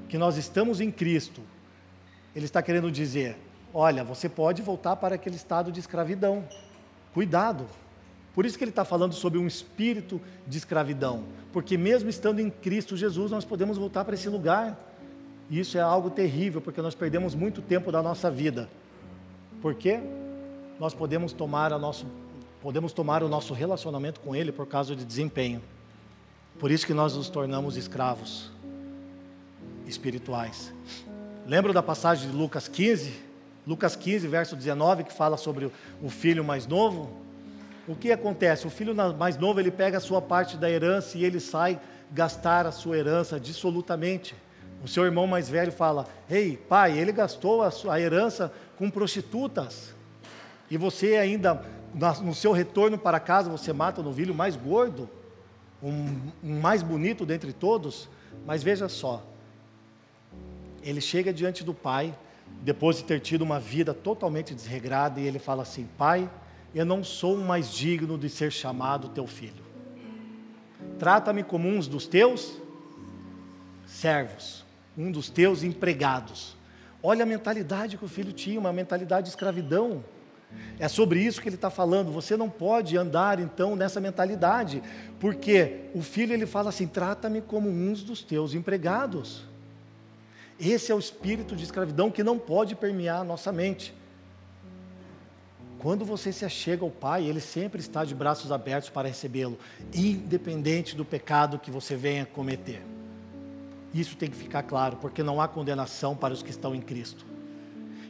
[0.08, 1.42] que nós estamos em Cristo,
[2.36, 3.38] ele está querendo dizer:
[3.74, 6.44] olha, você pode voltar para aquele estado de escravidão.
[7.14, 7.66] Cuidado.
[8.34, 11.24] Por isso que ele está falando sobre um espírito de escravidão.
[11.52, 14.80] Porque mesmo estando em Cristo Jesus, nós podemos voltar para esse lugar.
[15.50, 18.70] E isso é algo terrível, porque nós perdemos muito tempo da nossa vida.
[19.62, 20.00] Por quê?
[20.82, 22.08] nós podemos tomar, a nosso,
[22.60, 25.62] podemos tomar o nosso relacionamento com Ele por causa de desempenho.
[26.60, 28.52] Por isso que nós nos tornamos escravos
[29.86, 30.74] espirituais.
[31.46, 33.14] Lembra da passagem de Lucas 15?
[33.68, 35.70] Lucas 15, verso 19, que fala sobre
[36.02, 37.16] o filho mais novo?
[37.88, 38.68] O que acontece?
[38.68, 41.80] O filho mais novo, ele pega a sua parte da herança e ele sai
[42.12, 44.36] gastar a sua herança dissolutamente.
[44.84, 49.94] O seu irmão mais velho fala: Ei, pai, ele gastou a, sua, herança com prostitutas
[50.72, 51.62] e você ainda,
[52.24, 55.10] no seu retorno para casa, você mata o novilho mais gordo,
[55.84, 58.08] um, um mais bonito dentre todos,
[58.46, 59.22] mas veja só,
[60.82, 62.18] ele chega diante do pai,
[62.62, 66.30] depois de ter tido uma vida totalmente desregrada, e ele fala assim: Pai,
[66.74, 69.64] eu não sou mais digno de ser chamado teu filho.
[70.98, 72.58] Trata-me como um dos teus
[73.86, 74.64] servos,
[74.98, 76.56] um dos teus empregados.
[77.04, 80.04] Olha a mentalidade que o filho tinha, uma mentalidade de escravidão.
[80.80, 82.12] É sobre isso que ele está falando.
[82.12, 84.84] Você não pode andar então nessa mentalidade,
[85.20, 89.44] porque o filho ele fala assim: trata-me como uns dos teus empregados.
[90.60, 93.94] Esse é o espírito de escravidão que não pode permear a nossa mente.
[95.82, 99.58] Quando você se achega ao Pai, Ele sempre está de braços abertos para recebê-lo,
[99.92, 102.84] independente do pecado que você venha cometer.
[103.92, 107.26] Isso tem que ficar claro, porque não há condenação para os que estão em Cristo.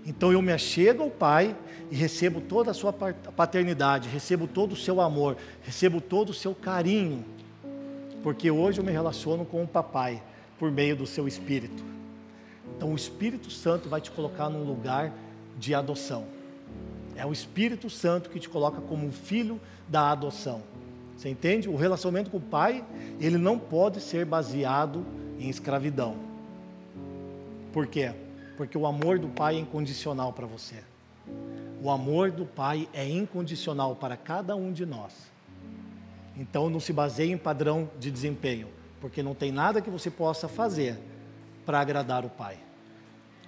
[0.06, 1.56] Então eu me achego ao Pai
[1.90, 6.54] e recebo toda a sua paternidade, recebo todo o seu amor, recebo todo o seu
[6.54, 7.24] carinho,
[8.22, 10.22] porque hoje eu me relaciono com o Papai
[10.60, 11.86] por meio do seu Espírito.
[12.76, 15.14] Então o Espírito Santo vai te colocar num lugar
[15.58, 16.41] de adoção.
[17.22, 20.64] É o Espírito Santo que te coloca como um filho da adoção.
[21.16, 21.70] Você entende?
[21.70, 22.84] O relacionamento com o Pai,
[23.20, 25.06] ele não pode ser baseado
[25.38, 26.16] em escravidão.
[27.72, 28.12] Por quê?
[28.58, 30.78] Porque o amor do Pai é incondicional para você.
[31.80, 35.14] O amor do Pai é incondicional para cada um de nós.
[36.36, 38.68] Então não se baseie em padrão de desempenho,
[39.00, 40.98] porque não tem nada que você possa fazer
[41.68, 42.58] para agradar o Pai.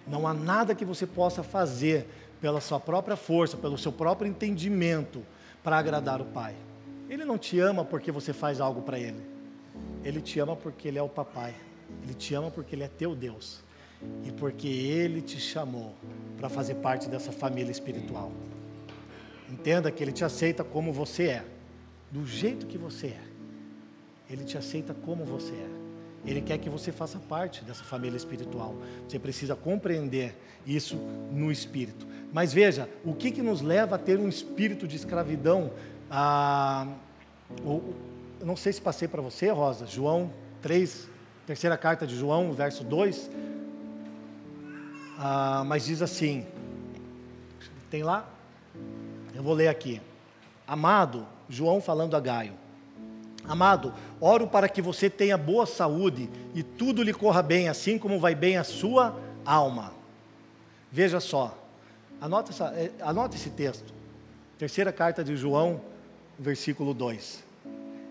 [0.05, 2.07] Não há nada que você possa fazer
[2.43, 5.25] pela sua própria força, pelo seu próprio entendimento
[5.63, 6.53] para agradar o Pai.
[7.09, 9.23] Ele não te ama porque você faz algo para Ele.
[10.03, 11.55] Ele te ama porque Ele é o Papai.
[12.03, 13.63] Ele te ama porque Ele é teu Deus
[14.25, 15.95] e porque Ele te chamou
[16.35, 18.29] para fazer parte dessa família espiritual.
[19.49, 21.45] Entenda que Ele te aceita como você é,
[22.11, 23.21] do jeito que você é.
[24.29, 25.82] Ele te aceita como você é.
[26.25, 28.75] Ele quer que você faça parte dessa família espiritual.
[29.07, 30.95] Você precisa compreender isso
[31.31, 32.07] no espírito.
[32.31, 35.71] Mas veja, o que, que nos leva a ter um espírito de escravidão?
[36.09, 36.87] Ah,
[37.63, 37.83] eu
[38.43, 41.09] não sei se passei para você, Rosa, João 3,
[41.45, 43.29] terceira carta de João, verso 2
[45.17, 46.45] ah, mas diz assim:
[47.89, 48.27] tem lá?
[49.33, 50.01] Eu vou ler aqui.
[50.67, 52.53] Amado, João falando a Gaio.
[53.45, 58.19] Amado, oro para que você tenha boa saúde e tudo lhe corra bem, assim como
[58.19, 59.93] vai bem a sua alma.
[60.91, 61.57] Veja só,
[62.21, 63.93] anota, essa, eh, anota esse texto.
[64.57, 65.81] Terceira carta de João,
[66.39, 67.43] versículo 2.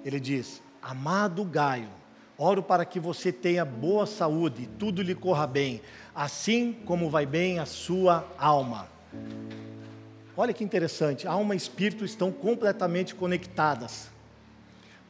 [0.04, 1.88] Ele diz: Amado Gaio,
[2.36, 5.80] oro para que você tenha boa saúde e tudo lhe corra bem,
[6.14, 8.88] assim como vai bem a sua alma.
[10.36, 14.11] Olha que interessante, alma e espírito estão completamente conectadas.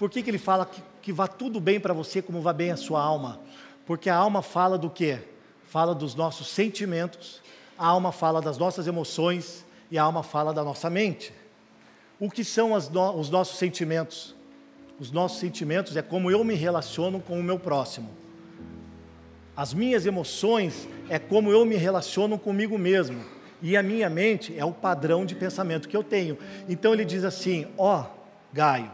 [0.03, 2.73] Por que, que ele fala que, que vá tudo bem para você, como vai bem
[2.73, 3.39] a sua alma?
[3.87, 5.21] Porque a alma fala do quê?
[5.65, 7.41] fala dos nossos sentimentos,
[7.79, 11.33] a alma fala das nossas emoções e a alma fala da nossa mente.
[12.19, 14.35] O que são no, os nossos sentimentos?
[14.99, 18.11] Os nossos sentimentos é como eu me relaciono com o meu próximo.
[19.57, 23.25] As minhas emoções é como eu me relaciono comigo mesmo.
[23.63, 26.37] E a minha mente é o padrão de pensamento que eu tenho.
[26.69, 28.07] Então ele diz assim: Ó, oh,
[28.53, 28.91] Gaio,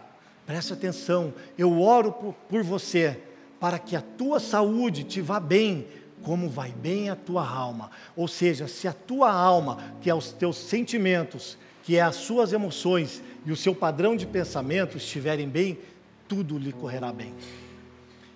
[0.48, 3.20] preste atenção, eu oro por, por você,
[3.60, 5.86] para que a tua saúde te vá bem,
[6.22, 7.90] como vai bem a tua alma.
[8.16, 12.54] Ou seja, se a tua alma, que é os teus sentimentos, que é as suas
[12.54, 15.78] emoções e o seu padrão de pensamento estiverem bem,
[16.26, 17.34] tudo lhe correrá bem.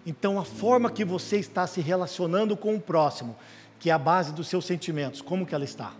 [0.04, 3.34] Então, a forma que você está se relacionando com o próximo,
[3.80, 5.94] que é a base dos seus sentimentos, como que ela está?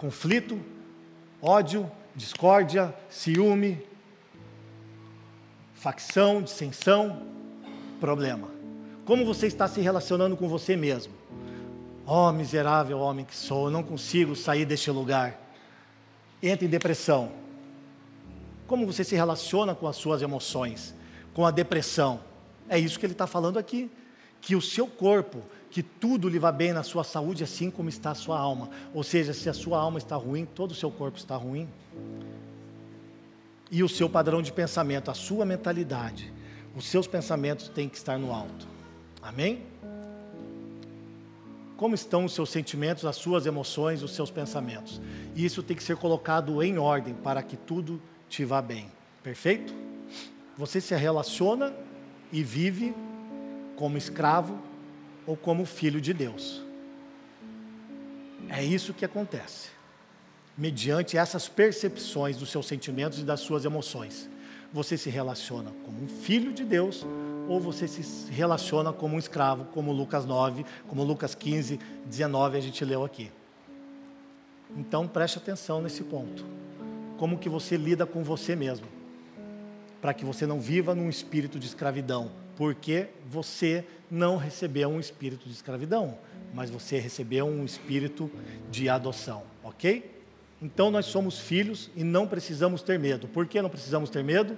[0.00, 0.58] conflito,
[1.42, 3.82] ódio, discórdia, ciúme,
[5.80, 7.22] facção, dissensão,
[7.98, 8.48] problema.
[9.06, 11.14] Como você está se relacionando com você mesmo?
[12.06, 15.40] Oh, miserável homem que sou, eu não consigo sair deste lugar.
[16.42, 17.32] Entra em depressão.
[18.66, 20.94] Como você se relaciona com as suas emoções,
[21.32, 22.20] com a depressão?
[22.68, 23.90] É isso que ele está falando aqui.
[24.42, 28.10] Que o seu corpo que tudo lhe vá bem na sua saúde, assim como está
[28.10, 28.68] a sua alma.
[28.92, 31.66] Ou seja, se a sua alma está ruim, todo o seu corpo está ruim.
[33.70, 36.32] E o seu padrão de pensamento, a sua mentalidade,
[36.74, 38.66] os seus pensamentos têm que estar no alto.
[39.22, 39.62] Amém?
[41.76, 45.00] Como estão os seus sentimentos, as suas emoções, os seus pensamentos?
[45.34, 48.90] E isso tem que ser colocado em ordem para que tudo te vá bem.
[49.22, 49.72] Perfeito?
[50.56, 51.72] Você se relaciona
[52.32, 52.94] e vive
[53.76, 54.58] como escravo
[55.26, 56.62] ou como filho de Deus.
[58.48, 59.70] É isso que acontece,
[60.56, 64.28] mediante essas percepções dos seus sentimentos e das suas emoções.
[64.72, 67.04] Você se relaciona como um filho de Deus
[67.48, 72.60] ou você se relaciona como um escravo, como Lucas 9, como Lucas 15, 19 a
[72.60, 73.30] gente leu aqui.
[74.76, 76.44] Então preste atenção nesse ponto.
[77.18, 78.86] Como que você lida com você mesmo?
[80.00, 85.46] Para que você não viva num espírito de escravidão, porque você não recebeu um espírito
[85.46, 86.16] de escravidão,
[86.54, 88.30] mas você recebeu um espírito
[88.70, 90.19] de adoção, ok?
[90.62, 93.26] Então nós somos filhos e não precisamos ter medo.
[93.28, 94.56] Por que não precisamos ter medo?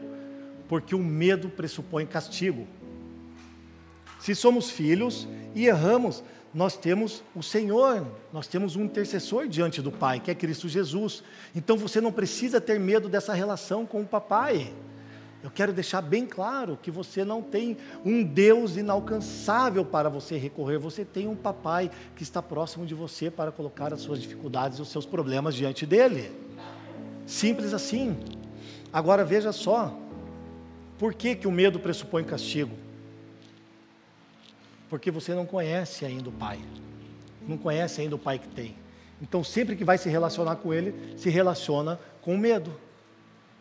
[0.69, 2.67] Porque o medo pressupõe castigo.
[4.19, 6.23] Se somos filhos e erramos,
[6.55, 11.23] nós temos o Senhor, nós temos um intercessor diante do Pai, que é Cristo Jesus.
[11.55, 14.73] Então você não precisa ter medo dessa relação com o papai.
[15.43, 20.79] Eu quero deixar bem claro que você não tem um Deus inalcançável para você recorrer,
[20.79, 24.83] você tem um papai que está próximo de você para colocar as suas dificuldades e
[24.83, 26.31] os seus problemas diante dele.
[27.27, 28.17] Simples assim.
[28.93, 29.99] Agora veja só,
[30.97, 32.77] por que, que o medo pressupõe castigo?
[34.89, 36.61] Porque você não conhece ainda o pai,
[37.49, 38.77] não conhece ainda o pai que tem.
[39.21, 42.73] Então, sempre que vai se relacionar com ele, se relaciona com medo.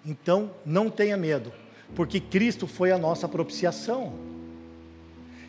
[0.05, 1.51] Então, não tenha medo
[1.95, 4.13] porque Cristo foi a nossa propiciação.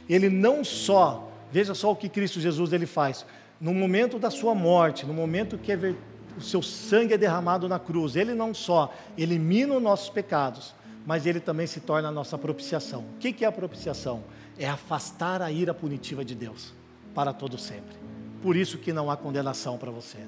[0.08, 3.24] Ele não só, veja só o que Cristo Jesus ele faz,
[3.60, 5.94] no momento da sua morte, no momento que é
[6.36, 10.74] o seu sangue é derramado na cruz, ele não só elimina os nossos pecados,
[11.06, 13.04] mas ele também se torna a nossa propiciação.
[13.14, 14.24] O que é a propiciação?
[14.58, 16.72] É afastar a ira punitiva de Deus
[17.14, 17.96] para todo sempre.
[18.42, 20.18] Por isso que não há condenação para você.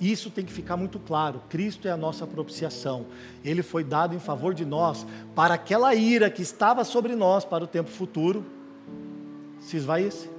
[0.00, 1.42] Isso tem que ficar muito claro.
[1.48, 3.06] Cristo é a nossa propiciação.
[3.44, 7.64] Ele foi dado em favor de nós para aquela ira que estava sobre nós para
[7.64, 8.44] o tempo futuro
[9.60, 10.30] se esvaísse.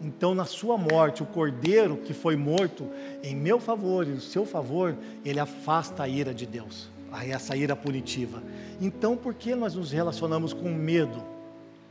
[0.00, 2.88] Então, na sua morte, o cordeiro que foi morto
[3.22, 6.88] em meu favor e no seu favor, ele afasta a ira de Deus,
[7.24, 8.42] essa ira punitiva.
[8.80, 11.22] Então, por que nós nos relacionamos com medo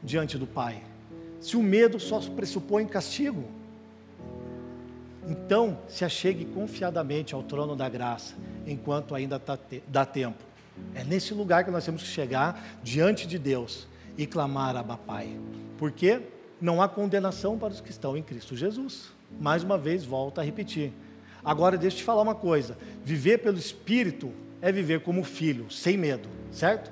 [0.03, 0.83] diante do Pai?
[1.39, 3.45] Se o medo só pressupõe castigo.
[5.27, 9.57] Então, se achegue confiadamente ao trono da graça, enquanto ainda tá
[9.87, 10.43] dá tempo.
[10.95, 15.37] É nesse lugar que nós temos que chegar diante de Deus e clamar Abba Pai.
[15.77, 16.21] Porque
[16.59, 19.11] não há condenação para os que estão em Cristo Jesus.
[19.39, 20.91] Mais uma vez, volto a repetir.
[21.43, 25.97] Agora, deixa eu te falar uma coisa: viver pelo Espírito é viver como filho, sem
[25.97, 26.91] medo, certo?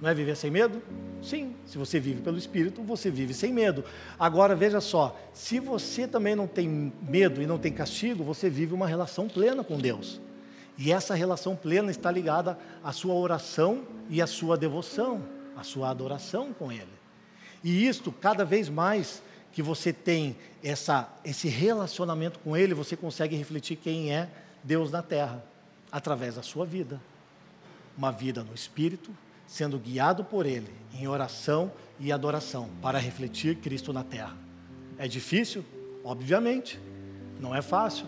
[0.00, 0.82] Não é viver sem medo?
[1.22, 3.84] Sim, se você vive pelo Espírito, você vive sem medo.
[4.18, 8.74] Agora veja só: se você também não tem medo e não tem castigo, você vive
[8.74, 10.20] uma relação plena com Deus.
[10.76, 15.24] E essa relação plena está ligada à sua oração e à sua devoção,
[15.56, 16.86] à sua adoração com Ele.
[17.64, 19.20] E isto, cada vez mais
[19.52, 24.28] que você tem essa, esse relacionamento com Ele, você consegue refletir quem é
[24.62, 25.44] Deus na terra,
[25.90, 27.00] através da sua vida.
[27.96, 29.10] Uma vida no Espírito,
[29.48, 34.36] sendo guiado por Ele em oração e adoração para refletir Cristo na terra.
[34.98, 35.64] É difícil?
[36.04, 36.78] Obviamente.
[37.40, 38.06] Não é fácil.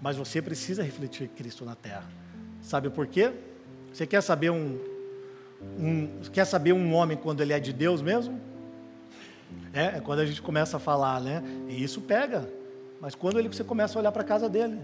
[0.00, 2.04] Mas você precisa refletir Cristo na terra.
[2.60, 3.32] Sabe por quê?
[3.92, 4.78] Você quer saber um,
[5.78, 8.40] um quer saber um homem quando ele é de Deus mesmo?
[9.74, 11.42] É, é quando a gente começa a falar, né?
[11.68, 12.48] E isso pega.
[13.00, 14.78] Mas quando ele, você começa a olhar para a casa dele.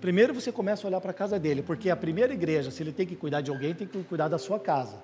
[0.00, 2.92] Primeiro você começa a olhar para a casa dele, porque a primeira igreja, se ele
[2.92, 4.96] tem que cuidar de alguém, tem que cuidar da sua casa.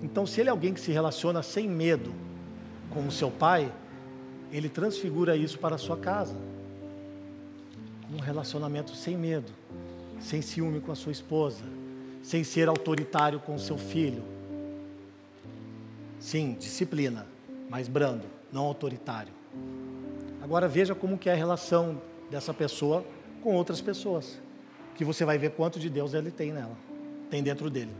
[0.00, 2.14] Então, se ele é alguém que se relaciona sem medo
[2.90, 3.72] com o seu pai,
[4.52, 6.36] ele transfigura isso para a sua casa.
[8.14, 9.50] Um relacionamento sem medo,
[10.20, 11.64] sem ciúme com a sua esposa,
[12.22, 14.22] sem ser autoritário com o seu filho.
[16.20, 17.26] Sim, disciplina,
[17.68, 19.32] mas brando, não autoritário.
[20.40, 22.00] Agora veja como que é a relação
[22.30, 23.04] dessa pessoa
[23.42, 24.38] com outras pessoas,
[24.94, 26.76] que você vai ver quanto de Deus ele tem nela,
[27.30, 27.92] tem dentro dele.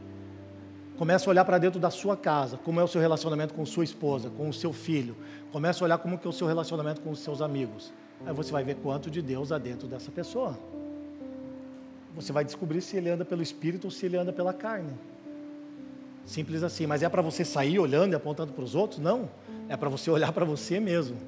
[0.96, 3.84] Começa a olhar para dentro da sua casa, como é o seu relacionamento com sua
[3.84, 5.14] esposa, com o seu filho.
[5.52, 7.92] Começa a olhar como que é o seu relacionamento com os seus amigos.
[8.24, 10.58] Aí você vai ver quanto de Deus há dentro dessa pessoa.
[12.14, 14.92] Você vai descobrir se ele anda pelo espírito ou se ele anda pela carne.
[16.24, 16.86] Simples assim.
[16.86, 18.98] Mas é para você sair olhando e apontando para os outros?
[18.98, 19.28] Não.
[19.68, 21.18] É para você olhar para você mesmo.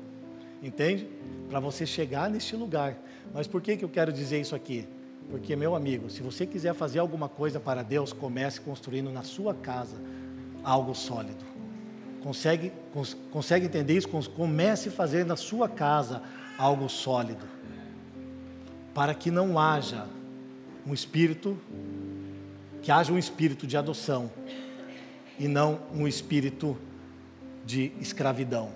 [0.63, 1.07] Entende?
[1.49, 2.97] Para você chegar neste lugar.
[3.33, 4.87] Mas por que, que eu quero dizer isso aqui?
[5.31, 9.55] Porque, meu amigo, se você quiser fazer alguma coisa para Deus, comece construindo na sua
[9.55, 9.97] casa
[10.65, 11.45] algo sólido.
[12.23, 14.09] Consegue, cons, consegue entender isso?
[14.09, 16.23] Comece a fazer na sua casa
[16.57, 17.47] algo sólido.
[18.95, 20.07] Para que não haja
[20.87, 21.59] um espírito,
[22.83, 24.31] que haja um espírito de adoção
[25.39, 26.77] e não um espírito
[27.65, 28.73] de escravidão.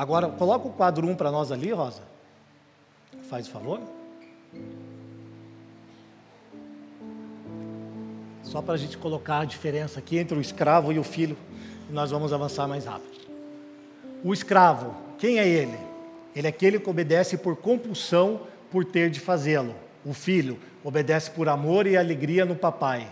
[0.00, 2.00] Agora, coloca o quadro 1 para nós ali, Rosa.
[3.28, 3.78] Faz o favor.
[8.42, 11.36] Só para a gente colocar a diferença aqui entre o escravo e o filho,
[11.86, 13.28] e nós vamos avançar mais rápido.
[14.24, 15.78] O escravo, quem é ele?
[16.34, 18.40] Ele é aquele que obedece por compulsão,
[18.70, 19.74] por ter de fazê-lo.
[20.02, 23.06] O filho obedece por amor e alegria no papai.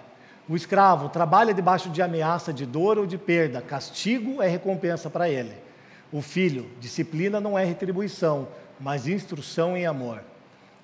[0.49, 5.29] O escravo trabalha debaixo de ameaça de dor ou de perda, castigo é recompensa para
[5.29, 5.68] ele.
[6.13, 8.49] O filho, disciplina não é retribuição,
[8.81, 10.23] mas instrução em amor.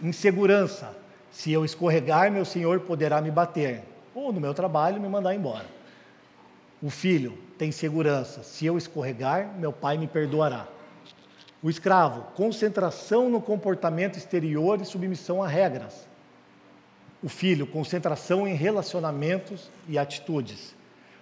[0.02, 0.94] Insegurança,
[1.30, 3.82] se eu escorregar, meu senhor poderá me bater,
[4.14, 5.66] ou no meu trabalho me mandar embora.
[6.82, 10.68] O filho tem segurança, se eu escorregar, meu pai me perdoará.
[11.62, 16.06] O escravo, concentração no comportamento exterior e submissão a regras.
[17.22, 20.74] O filho, concentração em relacionamentos e atitudes.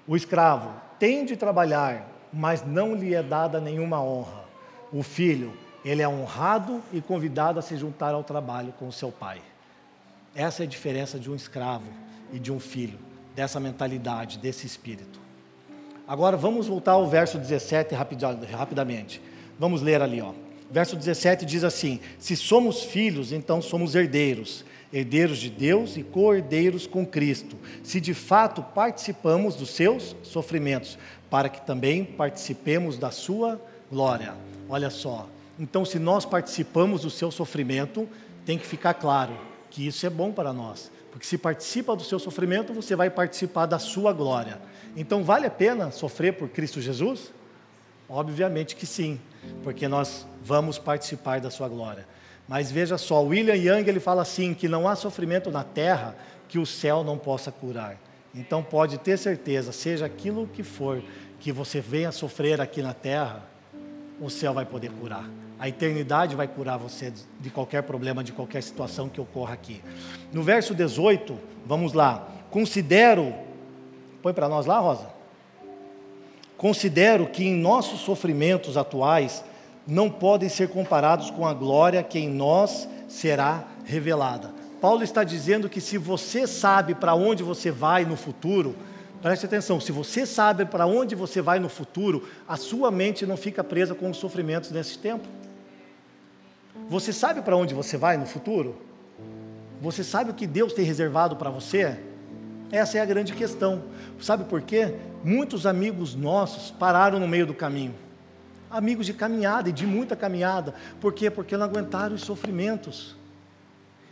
[0.04, 4.44] O escravo tem de trabalhar, mas não lhe é dada nenhuma honra.
[4.92, 5.52] O filho,
[5.84, 9.40] ele é honrado e convidado a se juntar ao trabalho com o seu pai.
[10.34, 11.86] Essa é a diferença de um escravo
[12.32, 12.98] e de um filho,
[13.34, 15.20] dessa mentalidade, desse espírito.
[16.06, 19.20] Agora vamos voltar ao verso 17 rapidamente.
[19.58, 20.32] Vamos ler ali, ó.
[20.70, 26.86] Verso 17 diz assim: Se somos filhos, então somos herdeiros herdeiros de Deus e co-herdeiros
[26.86, 30.98] com Cristo, se de fato participamos dos seus sofrimentos,
[31.30, 34.34] para que também participemos da sua glória.
[34.68, 35.28] Olha só.
[35.58, 38.08] Então, se nós participamos do seu sofrimento,
[38.44, 39.32] tem que ficar claro
[39.70, 43.66] que isso é bom para nós, porque se participa do seu sofrimento, você vai participar
[43.66, 44.60] da sua glória.
[44.96, 47.32] Então, vale a pena sofrer por Cristo Jesus?
[48.08, 49.18] Obviamente que sim,
[49.62, 52.06] porque nós vamos participar da sua glória.
[52.48, 56.16] Mas veja só, William Young ele fala assim que não há sofrimento na terra
[56.48, 57.96] que o céu não possa curar.
[58.34, 61.02] Então pode ter certeza, seja aquilo que for
[61.38, 63.42] que você venha sofrer aqui na terra,
[64.20, 65.28] o céu vai poder curar.
[65.58, 69.82] A eternidade vai curar você de qualquer problema, de qualquer situação que ocorra aqui.
[70.32, 72.28] No verso 18, vamos lá.
[72.50, 73.34] Considero,
[74.22, 75.08] põe para nós lá, Rosa.
[76.56, 79.44] Considero que em nossos sofrimentos atuais
[79.86, 84.50] não podem ser comparados com a glória que em nós será revelada.
[84.80, 88.74] Paulo está dizendo que se você sabe para onde você vai no futuro,
[89.20, 93.36] preste atenção, se você sabe para onde você vai no futuro, a sua mente não
[93.36, 95.26] fica presa com os sofrimentos desse tempo.
[96.88, 98.76] Você sabe para onde você vai no futuro?
[99.80, 101.98] Você sabe o que Deus tem reservado para você?
[102.70, 103.82] Essa é a grande questão.
[104.20, 104.94] Sabe por quê?
[105.22, 107.94] Muitos amigos nossos pararam no meio do caminho
[108.72, 110.74] amigos de caminhada e de muita caminhada.
[111.00, 111.30] Por quê?
[111.30, 113.14] Porque não aguentaram os sofrimentos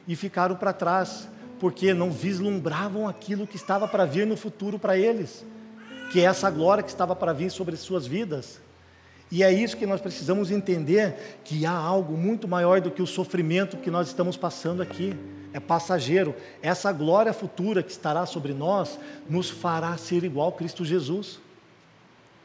[0.06, 1.26] e ficaram para trás,
[1.58, 5.44] porque não vislumbravam aquilo que estava para vir no futuro para eles,
[6.12, 8.60] que é essa glória que estava para vir sobre suas vidas.
[9.30, 13.06] E é isso que nós precisamos entender: que há algo muito maior do que o
[13.06, 15.16] sofrimento que nós estamos passando aqui.
[15.52, 16.34] é passageiro.
[16.60, 18.98] Essa glória futura que estará sobre nós
[19.28, 21.40] nos fará ser igual a Cristo Jesus.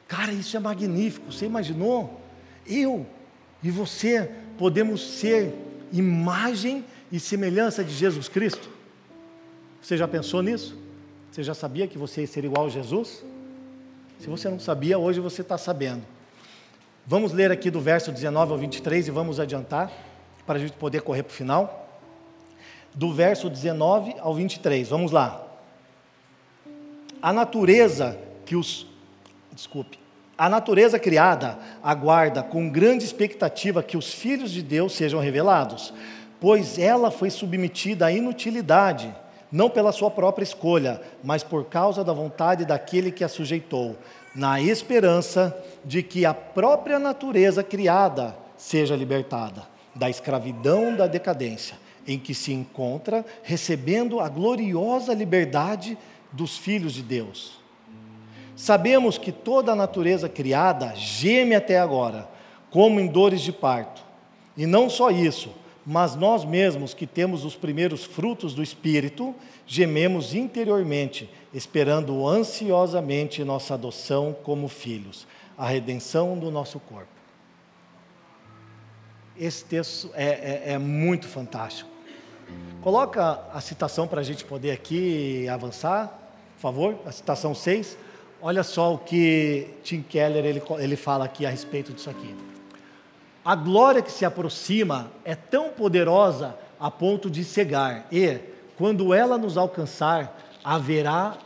[0.08, 1.32] Cara, isso é magnífico.
[1.32, 2.22] Você imaginou?
[2.66, 3.06] Eu
[3.64, 5.54] e você podemos ser
[5.92, 8.70] imagem e semelhança de Jesus Cristo?
[9.82, 10.78] Você já pensou nisso?
[11.32, 13.24] Você já sabia que você ia ser igual a Jesus?
[14.20, 16.04] Se você não sabia, hoje você está sabendo.
[17.06, 19.92] Vamos ler aqui do verso 19 ao 23 e vamos adiantar,
[20.46, 21.90] para a gente poder correr para o final.
[22.94, 25.46] Do verso 19 ao 23, vamos lá.
[27.22, 28.88] A natureza que os.
[29.56, 29.98] Desculpe.
[30.38, 35.94] A natureza criada aguarda com grande expectativa que os filhos de Deus sejam revelados,
[36.42, 39.16] pois ela foi submetida à inutilidade,
[39.50, 43.96] não pela sua própria escolha, mas por causa da vontade daquele que a sujeitou,
[44.36, 49.64] na esperança de que a própria natureza criada seja libertada
[49.96, 55.98] da escravidão da decadência em que se encontra, recebendo a gloriosa liberdade
[56.32, 57.65] dos filhos de Deus.
[58.56, 62.28] Sabemos que toda a natureza criada geme até agora,
[62.70, 64.04] como em dores de parto.
[64.56, 65.54] E não só isso,
[65.86, 69.36] mas nós mesmos que temos os primeiros frutos do Espírito,
[69.68, 75.28] gememos interiormente, esperando ansiosamente nossa adoção como filhos,
[75.58, 77.08] a redenção do nosso corpo.
[79.38, 81.90] Esse texto é, é, é muito fantástico.
[82.82, 86.08] Coloca a citação para a gente poder aqui avançar,
[86.56, 87.98] por favor, a citação 6.
[88.48, 92.36] Olha só o que Tim Keller ele, ele fala aqui a respeito disso aqui.
[93.44, 98.38] A glória que se aproxima é tão poderosa a ponto de cegar, e,
[98.78, 101.40] quando ela nos alcançar, haverá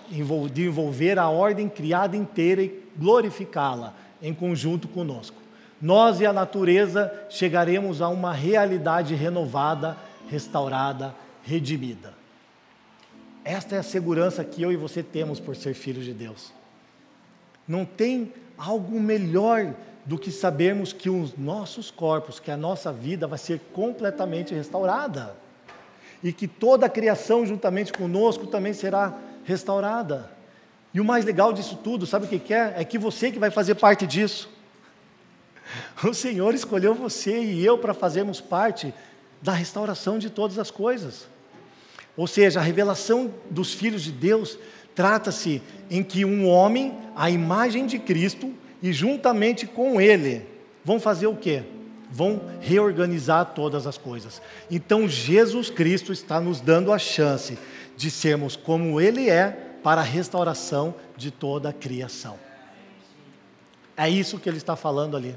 [0.52, 5.38] de envolver a ordem criada inteira e glorificá-la em conjunto conosco.
[5.82, 9.96] Nós e a natureza chegaremos a uma realidade renovada,
[10.28, 12.14] restaurada, redimida.
[13.46, 16.59] Esta é a segurança que eu e você temos por ser filhos de Deus.
[17.70, 23.28] Não tem algo melhor do que sabermos que os nossos corpos, que a nossa vida
[23.28, 25.36] vai ser completamente restaurada.
[26.24, 29.16] E que toda a criação, juntamente conosco, também será
[29.46, 30.32] restaurada.
[30.92, 32.74] E o mais legal disso tudo, sabe o que é?
[32.78, 34.50] É que você que vai fazer parte disso.
[36.04, 38.92] O Senhor escolheu você e eu para fazermos parte
[39.40, 41.28] da restauração de todas as coisas.
[42.18, 44.58] Ou seja, a revelação dos filhos de Deus
[45.00, 50.46] Trata-se em que um homem, a imagem de Cristo, e juntamente com ele,
[50.84, 51.64] vão fazer o quê?
[52.12, 54.42] Vão reorganizar todas as coisas.
[54.70, 57.58] Então Jesus Cristo está nos dando a chance
[57.96, 62.38] de sermos como Ele é para a restauração de toda a criação.
[63.96, 65.34] É isso que ele está falando ali.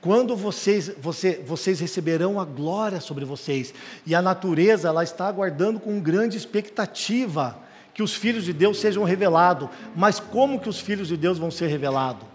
[0.00, 3.72] Quando vocês, você, vocês receberão a glória sobre vocês,
[4.04, 7.61] e a natureza ela está aguardando com grande expectativa
[7.94, 9.68] que os filhos de Deus sejam revelados.
[9.94, 12.26] Mas como que os filhos de Deus vão ser revelados?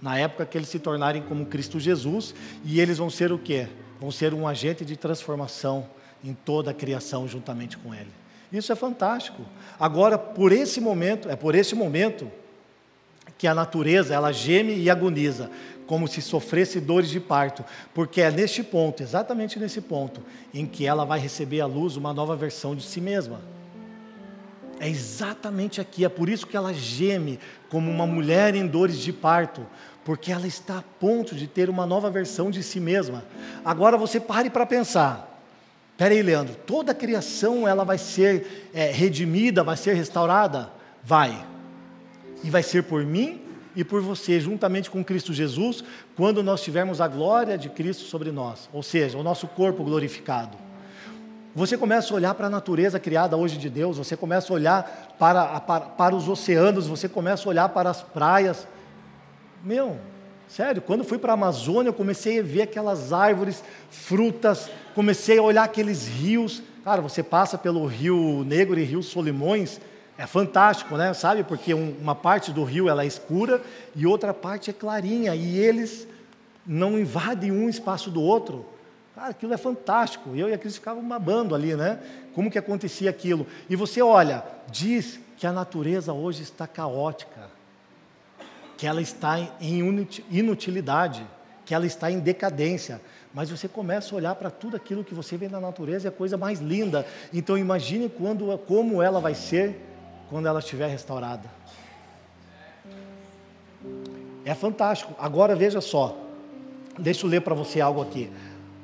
[0.00, 3.68] Na época que eles se tornarem como Cristo Jesus, e eles vão ser o quê?
[4.00, 5.86] Vão ser um agente de transformação
[6.22, 8.10] em toda a criação juntamente com Ele.
[8.52, 9.42] Isso é fantástico.
[9.80, 12.30] Agora, por esse momento, é por esse momento
[13.36, 15.50] que a natureza ela geme e agoniza,
[15.86, 20.22] como se sofresse dores de parto, porque é neste ponto, exatamente nesse ponto,
[20.52, 23.40] em que ela vai receber à luz uma nova versão de si mesma.
[24.80, 29.12] É exatamente aqui, é por isso que ela geme como uma mulher em dores de
[29.12, 29.66] parto,
[30.04, 33.24] porque ela está a ponto de ter uma nova versão de si mesma.
[33.64, 35.42] Agora você pare para pensar.
[35.96, 40.70] Peraí, Leandro, toda a criação ela vai ser é, redimida, vai ser restaurada?
[41.02, 41.46] Vai.
[42.42, 43.40] E vai ser por mim
[43.76, 45.82] e por você, juntamente com Cristo Jesus,
[46.16, 50.63] quando nós tivermos a glória de Cristo sobre nós, ou seja, o nosso corpo glorificado.
[51.54, 55.14] Você começa a olhar para a natureza criada hoje de Deus, você começa a olhar
[55.20, 58.66] para, para, para os oceanos, você começa a olhar para as praias.
[59.62, 59.96] Meu,
[60.48, 65.42] sério, quando fui para a Amazônia, eu comecei a ver aquelas árvores, frutas, comecei a
[65.42, 66.60] olhar aqueles rios.
[66.82, 69.80] Cara, você passa pelo Rio Negro e Rio Solimões,
[70.18, 71.14] é fantástico, né?
[71.14, 71.44] Sabe?
[71.44, 73.62] Porque uma parte do rio ela é escura
[73.94, 76.08] e outra parte é clarinha, e eles
[76.66, 78.73] não invadem um espaço do outro.
[79.14, 80.34] Cara, aquilo é fantástico.
[80.34, 82.00] Eu e a Cris ficavam babando ali, né?
[82.34, 83.46] Como que acontecia aquilo?
[83.70, 87.48] E você olha, diz que a natureza hoje está caótica,
[88.76, 91.24] que ela está em inutilidade,
[91.64, 93.00] que ela está em decadência.
[93.32, 96.10] Mas você começa a olhar para tudo aquilo que você vê na natureza e é
[96.10, 97.06] a coisa mais linda.
[97.32, 99.80] Então imagine quando, como ela vai ser
[100.28, 101.48] quando ela estiver restaurada.
[104.44, 105.14] É fantástico.
[105.18, 106.16] Agora veja só.
[106.98, 108.30] Deixa eu ler para você algo aqui.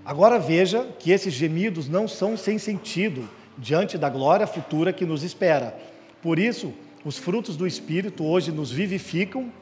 [0.04, 5.22] Agora veja que esses gemidos não são sem sentido diante da glória futura que nos
[5.22, 5.78] espera.
[6.22, 6.72] Por isso,
[7.04, 9.52] os frutos do Espírito hoje nos vivificam,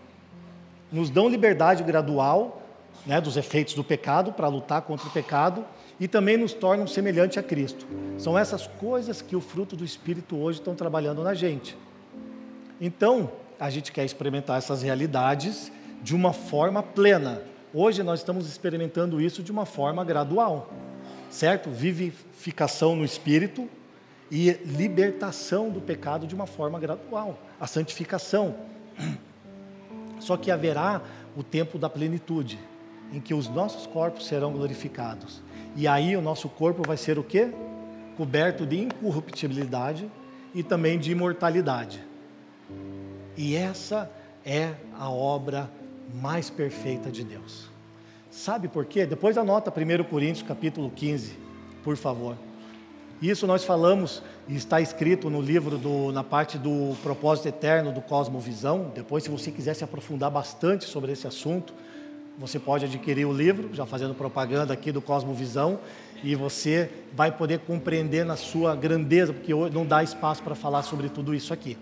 [0.90, 2.62] nos dão liberdade gradual
[3.04, 5.64] né, dos efeitos do pecado para lutar contra o pecado
[6.00, 7.86] e também nos tornam semelhante a Cristo.
[8.16, 11.76] São essas coisas que o fruto do Espírito hoje estão trabalhando na gente.
[12.80, 17.42] Então, a gente quer experimentar essas realidades de uma forma plena.
[17.72, 20.72] Hoje nós estamos experimentando isso de uma forma gradual,
[21.30, 21.68] certo?
[21.68, 23.68] Vivificação no Espírito
[24.30, 28.54] e libertação do pecado de uma forma gradual, a santificação.
[30.18, 31.02] Só que haverá
[31.36, 32.58] o tempo da plenitude,
[33.12, 35.42] em que os nossos corpos serão glorificados.
[35.76, 37.52] E aí o nosso corpo vai ser o quê?
[38.16, 40.10] Coberto de incorruptibilidade
[40.54, 42.02] e também de imortalidade.
[43.36, 44.10] E essa
[44.44, 45.70] é a obra
[46.14, 47.68] mais perfeita de Deus.
[48.30, 49.06] Sabe por quê?
[49.06, 51.36] Depois anota 1 Coríntios capítulo 15,
[51.82, 52.36] por favor.
[53.20, 58.00] Isso nós falamos e está escrito no livro, do, na parte do propósito eterno do
[58.00, 58.92] Cosmovisão.
[58.94, 61.74] Depois, se você quiser se aprofundar bastante sobre esse assunto,
[62.38, 65.80] você pode adquirir o livro, já fazendo propaganda aqui do Cosmovisão,
[66.22, 71.08] e você vai poder compreender na sua grandeza, porque não dá espaço para falar sobre
[71.08, 71.76] tudo isso aqui.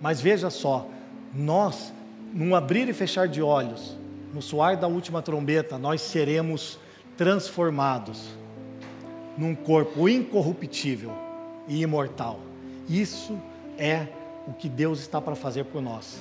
[0.00, 0.88] Mas veja só,
[1.32, 1.92] nós,
[2.34, 3.96] num abrir e fechar de olhos,
[4.32, 6.80] no soar da última trombeta, nós seremos
[7.16, 8.26] transformados
[9.38, 11.12] num corpo incorruptível
[11.68, 12.40] e imortal.
[12.88, 13.38] Isso
[13.78, 14.08] é
[14.48, 16.18] o que Deus está para fazer por nós.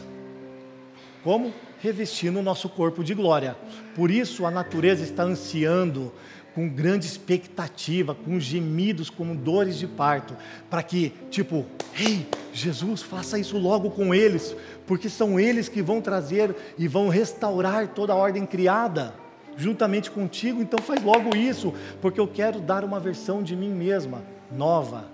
[1.23, 1.51] Como?
[1.79, 3.57] Revestindo o nosso corpo de glória.
[3.95, 6.11] Por isso a natureza está ansiando
[6.53, 10.35] com grande expectativa, com gemidos, com dores de parto,
[10.69, 11.65] para que, tipo,
[11.97, 14.55] ei, Jesus, faça isso logo com eles,
[14.85, 19.15] porque são eles que vão trazer e vão restaurar toda a ordem criada
[19.55, 24.23] juntamente contigo, então faz logo isso, porque eu quero dar uma versão de mim mesma,
[24.51, 25.05] nova.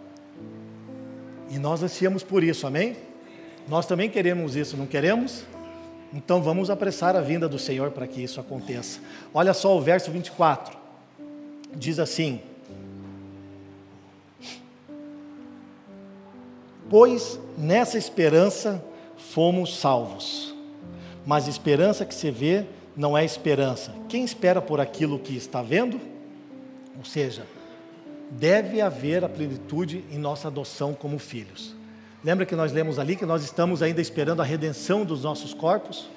[1.49, 2.95] E nós ansiamos por isso, amém?
[3.67, 5.43] Nós também queremos isso, não queremos?
[6.13, 8.99] Então vamos apressar a vinda do Senhor para que isso aconteça.
[9.33, 10.78] Olha só o verso 24.
[11.75, 12.41] Diz assim:
[16.89, 18.83] Pois nessa esperança
[19.17, 20.55] fomos salvos.
[21.25, 22.65] Mas esperança que se vê
[22.95, 23.93] não é esperança.
[24.07, 25.99] Quem espera por aquilo que está vendo?
[26.97, 27.45] Ou seja,
[28.31, 31.75] deve haver a plenitude em nossa adoção como filhos.
[32.23, 36.09] Lembra que nós lemos ali que nós estamos ainda esperando a redenção dos nossos corpos?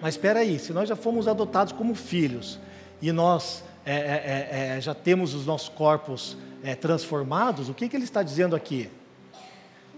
[0.00, 2.58] Mas espera aí, se nós já fomos adotados como filhos
[3.00, 7.88] e nós é, é, é, é já temos os nossos corpos é, transformados, o que,
[7.88, 8.90] que ele está dizendo aqui?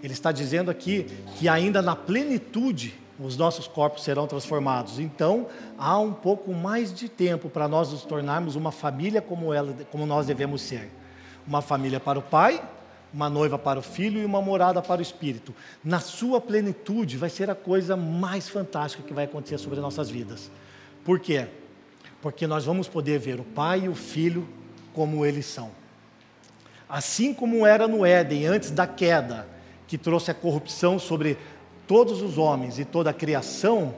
[0.03, 1.07] Ele está dizendo aqui
[1.37, 4.99] que ainda na plenitude os nossos corpos serão transformados.
[4.99, 5.47] Então,
[5.79, 10.07] há um pouco mais de tempo para nós nos tornarmos uma família como, ela, como
[10.07, 10.91] nós devemos ser.
[11.47, 12.63] Uma família para o pai,
[13.13, 15.55] uma noiva para o filho e uma morada para o espírito.
[15.85, 20.51] Na sua plenitude vai ser a coisa mais fantástica que vai acontecer sobre nossas vidas.
[21.05, 21.47] Por quê?
[22.21, 24.47] Porque nós vamos poder ver o pai e o filho
[24.93, 25.71] como eles são.
[26.89, 29.47] Assim como era no Éden antes da queda,
[29.87, 31.39] que trouxe a corrupção sobre
[31.87, 33.95] todos os homens e toda a criação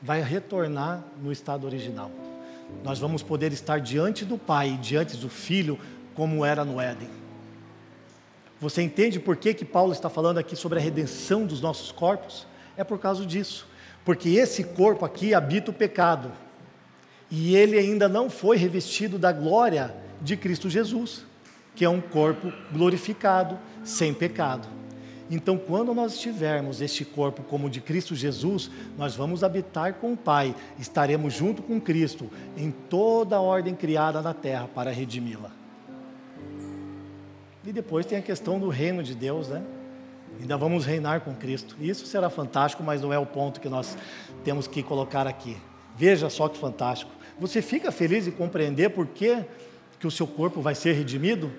[0.00, 2.10] vai retornar no estado original.
[2.82, 5.78] Nós vamos poder estar diante do Pai, diante do Filho,
[6.14, 7.08] como era no Éden.
[8.60, 12.46] Você entende por que, que Paulo está falando aqui sobre a redenção dos nossos corpos?
[12.76, 13.66] É por causa disso.
[14.04, 16.30] Porque esse corpo aqui habita o pecado.
[17.34, 21.24] E ele ainda não foi revestido da glória de Cristo Jesus,
[21.74, 24.68] que é um corpo glorificado, sem pecado.
[25.30, 30.16] Então, quando nós tivermos este corpo como de Cristo Jesus, nós vamos habitar com o
[30.16, 35.50] Pai, estaremos junto com Cristo em toda a ordem criada na terra para redimi-la.
[37.64, 39.62] E depois tem a questão do reino de Deus, né?
[40.38, 41.76] Ainda vamos reinar com Cristo.
[41.80, 43.96] Isso será fantástico, mas não é o ponto que nós
[44.44, 45.56] temos que colocar aqui.
[45.96, 47.21] Veja só que fantástico.
[47.42, 49.36] Você fica feliz em compreender por que,
[49.98, 51.50] que o seu corpo vai ser redimido?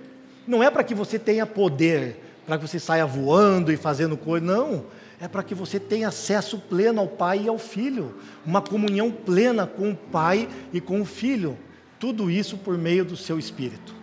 [0.48, 4.46] Não é para que você tenha poder, para que você saia voando e fazendo coisa.
[4.46, 4.86] Não,
[5.20, 8.16] é para que você tenha acesso pleno ao Pai e ao Filho,
[8.46, 11.58] uma comunhão plena com o Pai e com o Filho.
[12.00, 13.94] Tudo isso por meio do seu Espírito.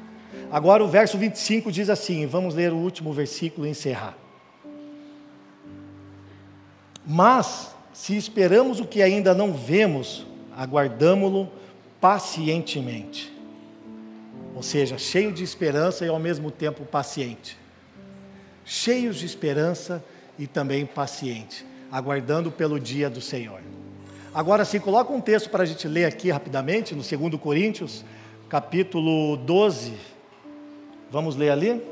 [0.52, 4.19] Agora o verso 25 diz assim: vamos ler o último versículo e encerrar.
[7.07, 11.51] Mas, se esperamos o que ainda não vemos, aguardamo-lo
[12.01, 13.32] pacientemente.
[14.55, 17.60] Ou seja, cheio de esperança e ao mesmo tempo paciente
[18.70, 20.02] cheios de esperança
[20.39, 23.60] e também pacientes, aguardando pelo dia do Senhor.
[24.32, 28.05] Agora sim, coloca um texto para a gente ler aqui rapidamente, no 2 Coríntios,
[28.48, 29.94] capítulo 12.
[31.10, 31.82] Vamos ler ali?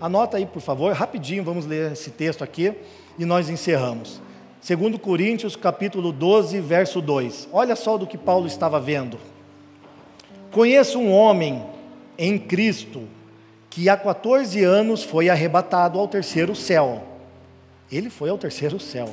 [0.00, 2.74] Anota aí, por favor, rapidinho, vamos ler esse texto aqui
[3.16, 4.20] e nós encerramos.
[4.66, 7.50] 2 Coríntios, capítulo 12, verso 2.
[7.52, 9.16] Olha só do que Paulo estava vendo.
[10.50, 11.62] Conheço um homem
[12.18, 13.04] em Cristo
[13.70, 17.00] que há 14 anos foi arrebatado ao terceiro céu.
[17.92, 19.08] Ele foi ao terceiro céu.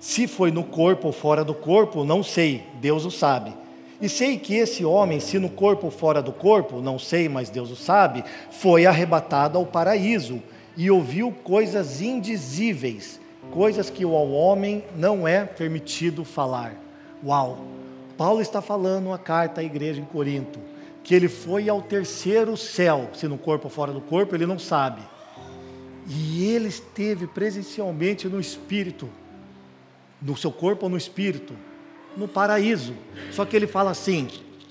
[0.00, 3.54] Se foi no corpo ou fora do corpo, não sei, Deus o sabe.
[4.00, 7.50] E sei que esse homem, se no corpo ou fora do corpo, não sei, mas
[7.50, 10.42] Deus o sabe, foi arrebatado ao paraíso
[10.76, 13.20] e ouviu coisas indizíveis,
[13.52, 16.74] coisas que ao homem não é permitido falar.
[17.24, 17.58] Uau!
[18.16, 20.58] Paulo está falando a carta à igreja em Corinto,
[21.04, 24.58] que ele foi ao terceiro céu, se no corpo ou fora do corpo, ele não
[24.58, 25.02] sabe.
[26.06, 29.08] E ele esteve presencialmente no espírito,
[30.20, 31.54] no seu corpo ou no espírito,
[32.16, 32.94] no paraíso.
[33.30, 34.28] Só que ele fala assim: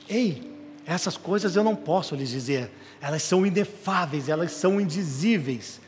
[0.09, 0.53] ei,
[0.85, 2.71] essas coisas eu não posso lhes dizer,
[3.01, 5.79] elas são inefáveis, elas são indizíveis.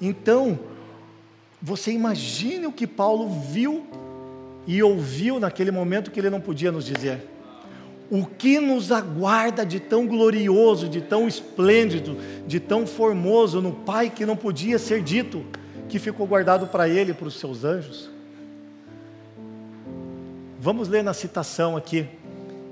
[0.00, 0.58] Então,
[1.66, 3.86] você imagine o que Paulo viu
[4.66, 7.26] e ouviu naquele momento que ele não podia nos dizer.
[8.10, 14.10] O que nos aguarda de tão glorioso, de tão esplêndido, de tão formoso no Pai
[14.10, 15.42] que não podia ser dito,
[15.88, 18.10] que ficou guardado para ele e para os seus anjos?
[20.60, 22.06] Vamos ler na citação aqui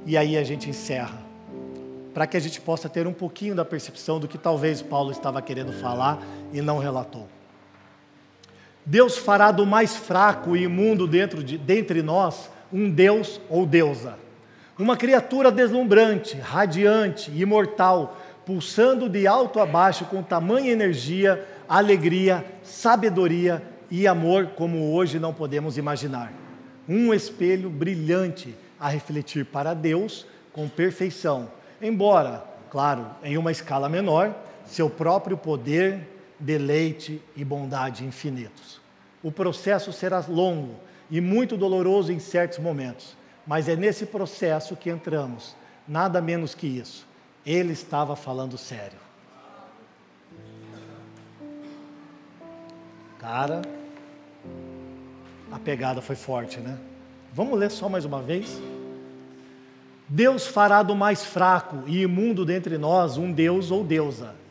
[0.05, 1.19] e aí a gente encerra,
[2.13, 5.41] para que a gente possa ter um pouquinho da percepção do que talvez Paulo estava
[5.41, 7.27] querendo falar e não relatou.
[8.85, 14.17] Deus fará do mais fraco e imundo dentro de, dentre nós um Deus ou deusa.
[14.79, 23.63] Uma criatura deslumbrante, radiante, imortal, pulsando de alto a baixo com tamanha energia, alegria, sabedoria
[23.91, 26.33] e amor como hoje não podemos imaginar.
[26.89, 31.49] Um espelho brilhante a refletir para Deus com perfeição,
[31.81, 34.35] embora, claro, em uma escala menor,
[34.65, 36.09] seu próprio poder,
[36.43, 38.81] deleite e bondade infinitos.
[39.23, 40.75] O processo será longo
[41.09, 43.17] e muito doloroso em certos momentos,
[43.47, 45.55] mas é nesse processo que entramos,
[45.87, 47.07] nada menos que isso.
[47.47, 48.99] Ele estava falando sério.
[53.19, 53.63] Cara,
[55.53, 56.77] a pegada foi forte, né?
[57.33, 58.61] Vamos ler só mais uma vez?
[60.09, 64.42] Deus fará do mais fraco e imundo dentre nós um Deus ou deusa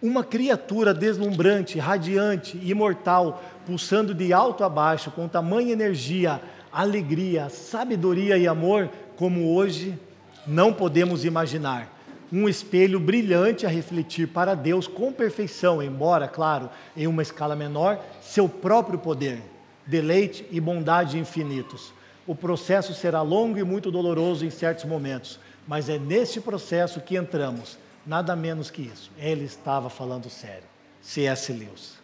[0.00, 6.40] uma criatura deslumbrante, radiante, imortal, pulsando de alto a baixo, com tamanha energia,
[6.72, 9.98] alegria, sabedoria e amor, como hoje
[10.46, 11.92] não podemos imaginar.
[12.30, 17.98] Um espelho brilhante a refletir para Deus com perfeição, embora, claro, em uma escala menor,
[18.20, 19.40] seu próprio poder,
[19.86, 21.94] deleite e bondade infinitos.
[22.26, 27.16] O processo será longo e muito doloroso em certos momentos, mas é nesse processo que
[27.16, 29.10] entramos Nada menos que isso.
[29.18, 30.68] Ele estava falando sério.
[31.02, 31.52] C.S.
[31.52, 31.98] Lewis.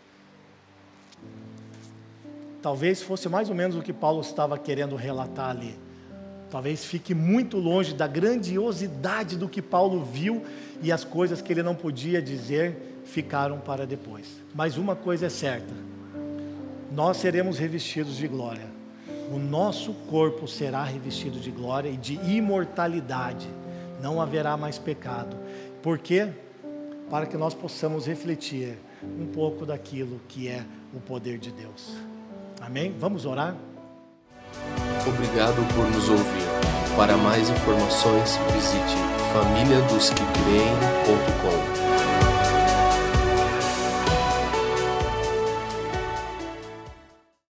[2.60, 5.78] Talvez fosse mais ou menos o que Paulo estava querendo relatar ali.
[6.50, 10.44] Talvez fique muito longe da grandiosidade do que Paulo viu
[10.82, 14.26] e as coisas que ele não podia dizer ficaram para depois.
[14.54, 15.72] Mas uma coisa é certa:
[16.92, 18.66] nós seremos revestidos de glória.
[19.32, 23.48] O nosso corpo será revestido de glória e de imortalidade.
[24.00, 25.36] Não haverá mais pecado.
[25.82, 26.28] Por quê?
[27.10, 28.78] Para que nós possamos refletir
[29.18, 30.64] um pouco daquilo que é
[30.94, 31.96] o poder de Deus.
[32.60, 32.94] Amém?
[32.98, 33.56] Vamos orar?
[35.06, 36.46] Obrigado por nos ouvir.
[36.96, 38.96] Para mais informações, visite
[39.32, 41.81] famíliadosquecreem.com.